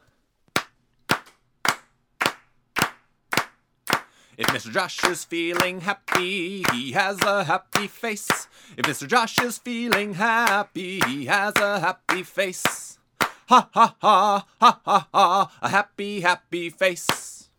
If 4.37 4.47
Mr. 4.47 4.71
Josh 4.71 5.01
is 5.05 5.23
feeling 5.23 5.79
happy, 5.81 6.65
he 6.73 6.91
has 6.91 7.21
a 7.21 7.45
happy 7.45 7.87
face. 7.87 8.47
If 8.75 8.85
Mr. 8.85 9.07
Josh 9.07 9.39
is 9.39 9.57
feeling 9.57 10.15
happy, 10.15 10.99
he 11.07 11.25
has 11.25 11.53
a 11.55 11.79
happy 11.79 12.23
face. 12.23 12.99
Ha 13.47 13.69
ha 13.71 13.95
ha, 14.01 14.45
ha 14.59 14.81
ha 14.83 15.07
ha, 15.13 15.51
a 15.61 15.69
happy, 15.69 16.19
happy 16.19 16.69
face. 16.69 17.49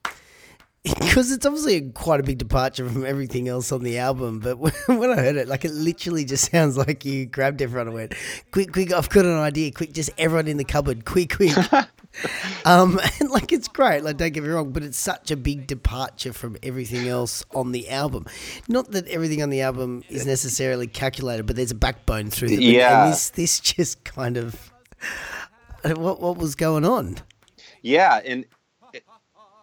because 0.85 1.33
it's 1.33 1.47
obviously 1.47 1.77
a, 1.77 1.81
quite 1.93 2.21
a 2.21 2.23
big 2.23 2.39
departure 2.39 2.89
from 2.89 3.07
everything 3.07 3.49
else 3.49 3.73
on 3.73 3.83
the 3.83 3.97
album. 3.99 4.41
But 4.41 4.59
when, 4.59 4.73
when 4.87 5.11
I 5.11 5.17
heard 5.17 5.37
it, 5.37 5.49
like 5.49 5.65
it 5.65 5.73
literally 5.73 6.25
just 6.27 6.51
sounds 6.53 6.77
like 6.77 7.05
you 7.05 7.25
grabbed 7.25 7.63
everyone 7.63 7.87
and 7.87 7.95
went, 7.95 8.15
"Quick, 8.51 8.73
quick! 8.73 8.93
I've 8.93 9.09
got 9.09 9.25
an 9.25 9.39
idea! 9.39 9.73
Quick, 9.73 9.93
just 9.93 10.11
everyone 10.19 10.47
in 10.47 10.59
the 10.59 10.65
cupboard! 10.65 11.05
Quick, 11.07 11.37
quick!" 11.37 11.57
um, 12.65 12.99
and 13.21 13.31
like 13.31 13.53
it's 13.53 13.69
great. 13.69 14.03
Like 14.05 14.17
don't 14.17 14.33
get 14.33 14.43
me 14.43 14.49
wrong, 14.49 14.73
but 14.73 14.83
it's 14.83 14.99
such 14.99 15.31
a 15.31 15.37
big 15.37 15.67
departure 15.67 16.33
from 16.33 16.57
everything 16.63 17.09
else 17.09 17.45
on 17.55 17.73
the 17.73 17.89
album. 17.91 18.27
Not 18.69 18.91
that 18.93 19.07
everything 19.09 19.43
on 19.43 19.51
the 19.51 19.63
album 19.63 20.03
is 20.09 20.27
necessarily 20.27 20.87
calculated, 20.87 21.47
but 21.47 21.57
there's 21.57 21.71
a 21.71 21.77
backbone 21.77 22.31
through 22.31 22.49
them. 22.49 22.61
Yeah. 22.61 23.05
and 23.05 23.13
this 23.13 23.31
this 23.31 23.61
just 23.61 24.05
kind 24.05 24.37
of 24.37 24.71
what 25.85 26.21
what 26.21 26.37
was 26.37 26.55
going 26.55 26.85
on. 26.85 27.17
Yeah, 27.83 28.21
and 28.25 28.45
it- 28.93 29.05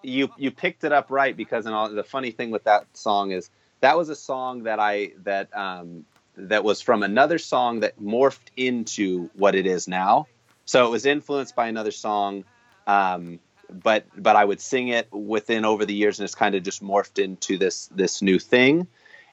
you 0.01 0.29
you 0.37 0.51
picked 0.51 0.83
it 0.83 0.91
up 0.91 1.09
right 1.09 1.35
because 1.35 1.65
and 1.65 1.73
all, 1.73 1.89
the 1.89 2.03
funny 2.03 2.31
thing 2.31 2.51
with 2.51 2.65
that 2.65 2.85
song 2.93 3.31
is 3.31 3.49
that 3.79 3.97
was 3.97 4.09
a 4.09 4.15
song 4.15 4.63
that 4.63 4.79
I 4.79 5.11
that 5.23 5.55
um, 5.55 6.05
that 6.35 6.63
was 6.63 6.81
from 6.81 7.03
another 7.03 7.37
song 7.37 7.81
that 7.81 7.99
morphed 8.01 8.49
into 8.55 9.29
what 9.35 9.55
it 9.55 9.65
is 9.65 9.87
now. 9.87 10.27
So 10.65 10.87
it 10.87 10.89
was 10.89 11.05
influenced 11.05 11.55
by 11.55 11.67
another 11.67 11.91
song, 11.91 12.45
um, 12.87 13.39
but 13.69 14.05
but 14.15 14.35
I 14.35 14.45
would 14.45 14.61
sing 14.61 14.89
it 14.89 15.11
within 15.11 15.65
over 15.65 15.85
the 15.85 15.93
years, 15.93 16.19
and 16.19 16.25
it's 16.25 16.35
kind 16.35 16.55
of 16.55 16.63
just 16.63 16.81
morphed 16.81 17.23
into 17.23 17.57
this 17.57 17.87
this 17.87 18.21
new 18.21 18.39
thing. 18.39 18.87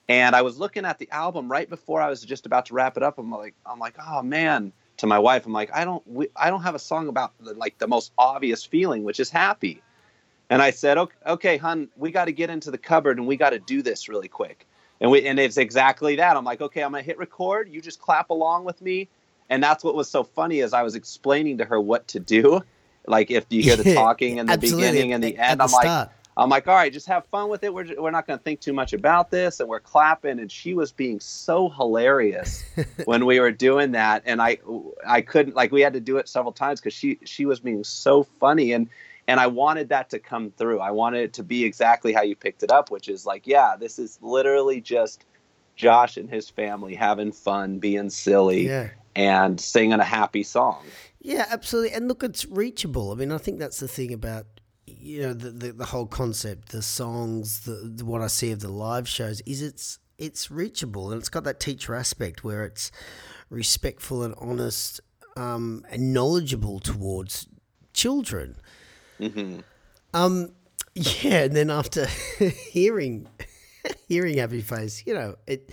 And 0.09 0.35
I 0.35 0.43
was 0.43 0.59
looking 0.59 0.85
at 0.85 0.99
the 0.99 1.09
album 1.13 1.51
right 1.51 1.69
before 1.71 2.03
I 2.03 2.09
was 2.09 2.23
just 2.23 2.47
about 2.47 2.67
to 2.67 2.75
wrap 2.75 2.97
it 2.97 3.03
up. 3.03 3.19
I'm 3.19 3.31
like, 3.31 3.55
I'm 3.65 3.79
like, 3.79 3.95
oh 4.05 4.23
man. 4.23 4.73
To 4.97 5.07
my 5.07 5.19
wife, 5.19 5.47
I'm 5.47 5.55
like, 5.55 5.75
I 5.75 5.87
don't, 5.87 6.07
we, 6.07 6.29
I 6.37 6.51
don't 6.51 6.61
have 6.61 6.75
a 6.75 6.79
song 6.79 7.09
about 7.09 7.33
the, 7.41 7.55
like 7.55 7.79
the 7.79 7.89
most 7.89 8.13
obvious 8.19 8.67
feeling, 8.67 9.03
which 9.03 9.19
is 9.19 9.31
happy. 9.31 9.83
And 10.51 10.61
I 10.61 10.73
said, 10.73 10.99
okay, 10.99 11.17
okay 11.27 11.57
hun, 11.57 11.89
we 11.97 12.11
got 12.11 12.27
to 12.27 12.33
get 12.33 12.51
into 12.51 12.71
the 12.71 12.77
cupboard 12.77 13.17
and 13.17 13.27
we 13.27 13.39
got 13.39 13.51
to 13.51 13.59
do 13.59 13.81
this 13.81 14.11
really 14.11 14.29
quick. 14.29 14.67
And 15.01 15.11
we, 15.11 15.27
and 15.27 15.41
it's 15.41 15.57
exactly 15.57 16.17
that. 16.17 16.37
I'm 16.37 16.45
like, 16.45 16.61
okay, 16.61 16.83
I'm 16.83 16.91
gonna 16.91 17.03
hit 17.03 17.17
record. 17.17 17.71
You 17.71 17.81
just 17.81 17.99
clap 17.99 18.29
along 18.29 18.65
with 18.67 18.83
me. 18.83 19.09
And 19.51 19.63
that's 19.63 19.85
what 19.85 19.95
was 19.95 20.09
so 20.09 20.25
funny 20.25 20.61
as 20.61 20.73
I 20.73 20.83
was 20.83 20.95
explaining 20.95 21.59
to 21.59 21.65
her 21.67 21.81
what 21.81 22.09
to 22.09 22.21
do. 22.21 22.63
Like 23.07 23.31
if 23.31 23.45
you 23.51 23.63
hear 23.63 23.77
the 23.77 23.95
talking 23.95 24.39
in 24.39 24.47
the 24.47 24.57
beginning 24.57 25.13
and 25.13 25.23
the 25.23 25.37
end, 25.37 25.61
the 25.61 25.65
I'm 25.65 25.73
like. 25.73 26.09
I'm 26.37 26.49
like, 26.49 26.67
all 26.69 26.75
right, 26.75 26.91
just 26.91 27.09
have 27.09 27.27
fun 27.27 27.51
with 27.51 27.65
it. 27.65 27.75
We're, 27.75 28.01
we're 28.01 28.13
not 28.13 28.27
going 28.27 28.39
to 28.39 28.43
think 28.43 28.61
too 28.61 28.73
much 28.73 28.95
about 28.95 29.31
this. 29.31 29.61
And 29.61 29.69
we're 29.69 29.81
clapping. 29.81 30.39
And 30.39 30.51
she 30.51 30.73
was 30.73 30.91
being 30.91 31.21
so 31.21 31.69
hilarious 31.69 32.65
when 33.05 33.27
we 33.27 33.41
were 33.41 33.51
doing 33.51 33.93
that. 33.93 34.23
And 34.25 34.41
I, 34.41 34.59
I 35.07 35.21
couldn't, 35.21 35.55
like, 35.55 35.71
we 35.71 35.83
had 35.83 35.93
to 35.93 36.01
do 36.01 36.17
it 36.17 36.29
several 36.29 36.53
times 36.53 36.81
because 36.81 36.95
she, 36.95 37.19
she 37.25 37.45
was 37.45 37.61
being 37.61 37.85
so 37.85 38.23
funny. 38.23 38.73
And, 38.73 38.89
and 39.29 39.39
I 39.39 39.49
wanted 39.49 39.91
that 39.91 40.09
to 40.11 40.19
come 40.19 40.51
through. 40.53 40.81
I 40.81 40.93
wanted 40.93 41.25
it 41.25 41.33
to 41.35 41.43
be 41.43 41.65
exactly 41.65 42.13
how 42.15 42.23
you 42.23 42.37
picked 42.37 42.63
it 42.63 42.71
up, 42.71 42.91
which 42.91 43.09
is 43.09 43.27
like, 43.27 43.47
yeah, 43.47 43.75
this 43.79 43.99
is 43.99 44.19
literally 44.23 44.81
just 44.81 45.27
Josh 45.77 46.17
and 46.17 46.31
his 46.31 46.49
family 46.49 46.95
having 46.95 47.33
fun, 47.33 47.81
being 47.81 48.09
silly, 48.09 48.67
Yeah. 48.67 48.89
And 49.17 49.61
singing 49.61 50.01
a 50.01 50.05
happy 50.05 50.43
song. 50.43 50.85
Yeah, 51.21 51.47
absolutely. 51.51 51.93
And 51.93 52.09
look, 52.09 52.23
it's 52.23 52.47
reachable. 52.47 53.13
I 53.13 53.15
mean, 53.15 53.33
I 53.33 53.39
think 53.39 53.59
that's 53.59 53.81
the 53.81 53.89
thing 53.89 54.13
about 54.13 54.47
you 54.87 55.23
know 55.23 55.35
the 55.35 55.51
the, 55.51 55.73
the 55.73 55.85
whole 55.87 56.07
concept, 56.07 56.71
the 56.71 56.83
songs, 56.83 57.61
the, 57.61 57.73
the 57.95 58.05
what 58.05 58.23
I 58.23 58.27
see 58.27 58.53
of 58.53 58.61
the 58.61 58.69
live 58.69 59.09
shows 59.09 59.41
is 59.43 59.63
it's 59.63 59.99
it's 60.19 60.51
reachable 60.51 61.11
and 61.11 61.21
it's 61.21 61.29
got 61.29 61.45
that 61.45 61.61
teacher 61.61 61.95
aspect 61.95 62.45
where 62.45 62.65
it's 62.65 62.91
respectful 63.49 64.23
and 64.23 64.35
honest 64.39 65.01
um, 65.37 65.85
and 65.91 66.13
knowledgeable 66.13 66.79
towards 66.79 67.47
children. 67.95 68.57
hmm 69.19 69.61
Um, 70.15 70.53
yeah, 70.95 71.45
and 71.45 71.57
then 71.57 71.71
after 71.71 72.07
hearing 72.71 73.29
hearing 74.09 74.39
Happy 74.39 74.61
Face, 74.61 75.03
you 75.07 75.15
know, 75.15 75.37
it 75.47 75.73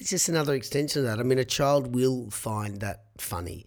it's 0.00 0.10
just 0.10 0.28
another 0.28 0.54
extension 0.54 1.00
of 1.00 1.06
that. 1.06 1.18
I 1.18 1.22
mean, 1.22 1.38
a 1.38 1.44
child 1.44 1.94
will 1.94 2.30
find 2.30 2.80
that 2.80 3.04
funny. 3.18 3.66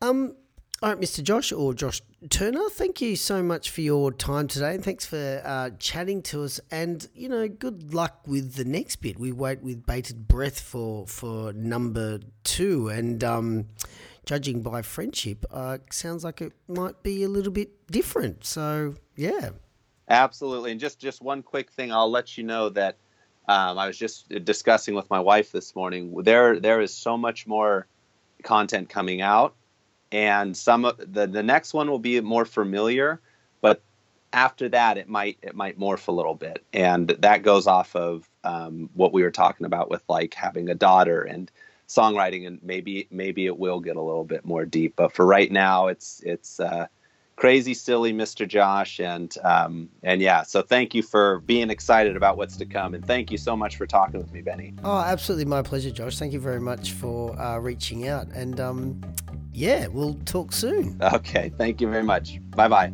Um, 0.00 0.34
all 0.82 0.90
right, 0.90 1.00
Mr. 1.00 1.22
Josh 1.22 1.52
or 1.52 1.72
Josh 1.72 2.02
Turner, 2.28 2.68
thank 2.70 3.00
you 3.00 3.16
so 3.16 3.42
much 3.42 3.70
for 3.70 3.80
your 3.80 4.12
time 4.12 4.46
today, 4.46 4.74
and 4.74 4.84
thanks 4.84 5.06
for 5.06 5.42
uh, 5.44 5.70
chatting 5.78 6.22
to 6.22 6.42
us. 6.44 6.60
And 6.70 7.08
you 7.14 7.28
know, 7.28 7.48
good 7.48 7.94
luck 7.94 8.20
with 8.26 8.54
the 8.54 8.64
next 8.64 8.96
bit. 8.96 9.18
We 9.18 9.32
wait 9.32 9.62
with 9.62 9.86
bated 9.86 10.28
breath 10.28 10.60
for 10.60 11.06
for 11.06 11.52
number 11.54 12.20
two, 12.44 12.88
and 12.88 13.24
um, 13.24 13.68
judging 14.26 14.60
by 14.60 14.82
friendship, 14.82 15.46
uh, 15.50 15.78
sounds 15.90 16.24
like 16.24 16.42
it 16.42 16.52
might 16.68 17.02
be 17.02 17.22
a 17.22 17.28
little 17.28 17.52
bit 17.52 17.90
different. 17.90 18.44
So 18.44 18.96
yeah, 19.16 19.50
Absolutely. 20.08 20.70
And 20.70 20.80
just 20.80 20.98
just 21.00 21.20
one 21.20 21.42
quick 21.42 21.70
thing, 21.70 21.92
I'll 21.92 22.10
let 22.10 22.38
you 22.38 22.44
know 22.44 22.68
that 22.70 22.96
um, 23.48 23.78
I 23.78 23.86
was 23.86 23.98
just 23.98 24.28
discussing 24.44 24.94
with 24.94 25.08
my 25.10 25.20
wife 25.20 25.52
this 25.52 25.74
morning. 25.76 26.14
There 26.22 26.58
there 26.58 26.80
is 26.80 26.92
so 26.92 27.16
much 27.16 27.46
more 27.46 27.86
content 28.42 28.88
coming 28.88 29.20
out, 29.20 29.54
and 30.10 30.56
some 30.56 30.84
of 30.84 30.98
the 30.98 31.26
the 31.26 31.42
next 31.42 31.72
one 31.74 31.90
will 31.90 31.98
be 31.98 32.20
more 32.20 32.44
familiar, 32.44 33.20
but 33.60 33.82
after 34.32 34.68
that 34.68 34.98
it 34.98 35.08
might 35.08 35.38
it 35.42 35.54
might 35.54 35.78
morph 35.78 36.08
a 36.08 36.12
little 36.12 36.34
bit, 36.34 36.64
and 36.72 37.08
that 37.08 37.42
goes 37.42 37.66
off 37.66 37.94
of 37.94 38.28
um, 38.44 38.90
what 38.94 39.12
we 39.12 39.22
were 39.22 39.30
talking 39.30 39.66
about 39.66 39.90
with 39.90 40.02
like 40.08 40.34
having 40.34 40.68
a 40.68 40.74
daughter 40.74 41.22
and 41.22 41.50
songwriting, 41.88 42.46
and 42.46 42.58
maybe 42.62 43.06
maybe 43.10 43.46
it 43.46 43.58
will 43.58 43.80
get 43.80 43.96
a 43.96 44.02
little 44.02 44.24
bit 44.24 44.44
more 44.44 44.64
deep. 44.64 44.94
But 44.96 45.12
for 45.12 45.24
right 45.24 45.50
now, 45.50 45.86
it's 45.86 46.20
it's 46.24 46.58
uh, 46.58 46.86
crazy 47.36 47.74
silly 47.74 48.12
mr 48.12 48.48
josh 48.48 48.98
and 48.98 49.36
um, 49.44 49.88
and 50.02 50.20
yeah 50.22 50.42
so 50.42 50.62
thank 50.62 50.94
you 50.94 51.02
for 51.02 51.40
being 51.40 51.68
excited 51.70 52.16
about 52.16 52.36
what's 52.38 52.56
to 52.56 52.64
come 52.64 52.94
and 52.94 53.04
thank 53.06 53.30
you 53.30 53.36
so 53.38 53.54
much 53.54 53.76
for 53.76 53.86
talking 53.86 54.18
with 54.18 54.32
me 54.32 54.40
benny 54.40 54.72
Oh, 54.84 54.98
absolutely, 54.98 55.44
my 55.46 55.62
pleasure, 55.62 55.90
Josh. 55.90 56.18
Thank 56.18 56.32
you 56.32 56.40
very 56.40 56.60
much 56.60 56.92
for 56.92 57.38
uh, 57.40 57.58
reaching 57.58 58.06
out, 58.08 58.26
and 58.28 58.60
um, 58.60 59.00
yeah, 59.52 59.86
we'll 59.88 60.14
talk 60.24 60.52
soon. 60.52 60.98
okay 61.02 61.50
thank 61.58 61.80
you 61.80 61.88
very 61.90 62.04
much 62.04 62.40
bye 62.52 62.68
bye 62.68 62.92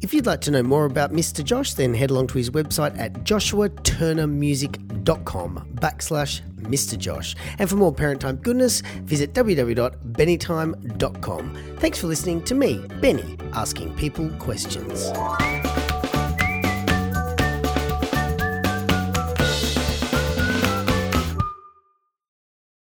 If 0.00 0.14
you'd 0.14 0.26
like 0.26 0.40
to 0.42 0.52
know 0.52 0.62
more 0.62 0.84
about 0.84 1.12
Mr. 1.12 1.42
Josh, 1.42 1.74
then 1.74 1.92
head 1.92 2.10
along 2.10 2.28
to 2.28 2.38
his 2.38 2.50
website 2.50 2.96
at 2.98 3.14
joshuaturnermusic.com 3.24 5.68
backslash 5.74 6.40
Mr. 6.60 6.96
Josh. 6.96 7.34
And 7.58 7.68
for 7.68 7.74
more 7.74 7.92
Parent 7.92 8.20
Time 8.20 8.36
goodness, 8.36 8.82
visit 9.02 9.34
www.bennytime.com. 9.34 11.76
Thanks 11.78 11.98
for 11.98 12.06
listening 12.06 12.44
to 12.44 12.54
me, 12.54 12.78
Benny, 13.00 13.36
asking 13.54 13.96
people 13.96 14.28
questions. 14.38 15.10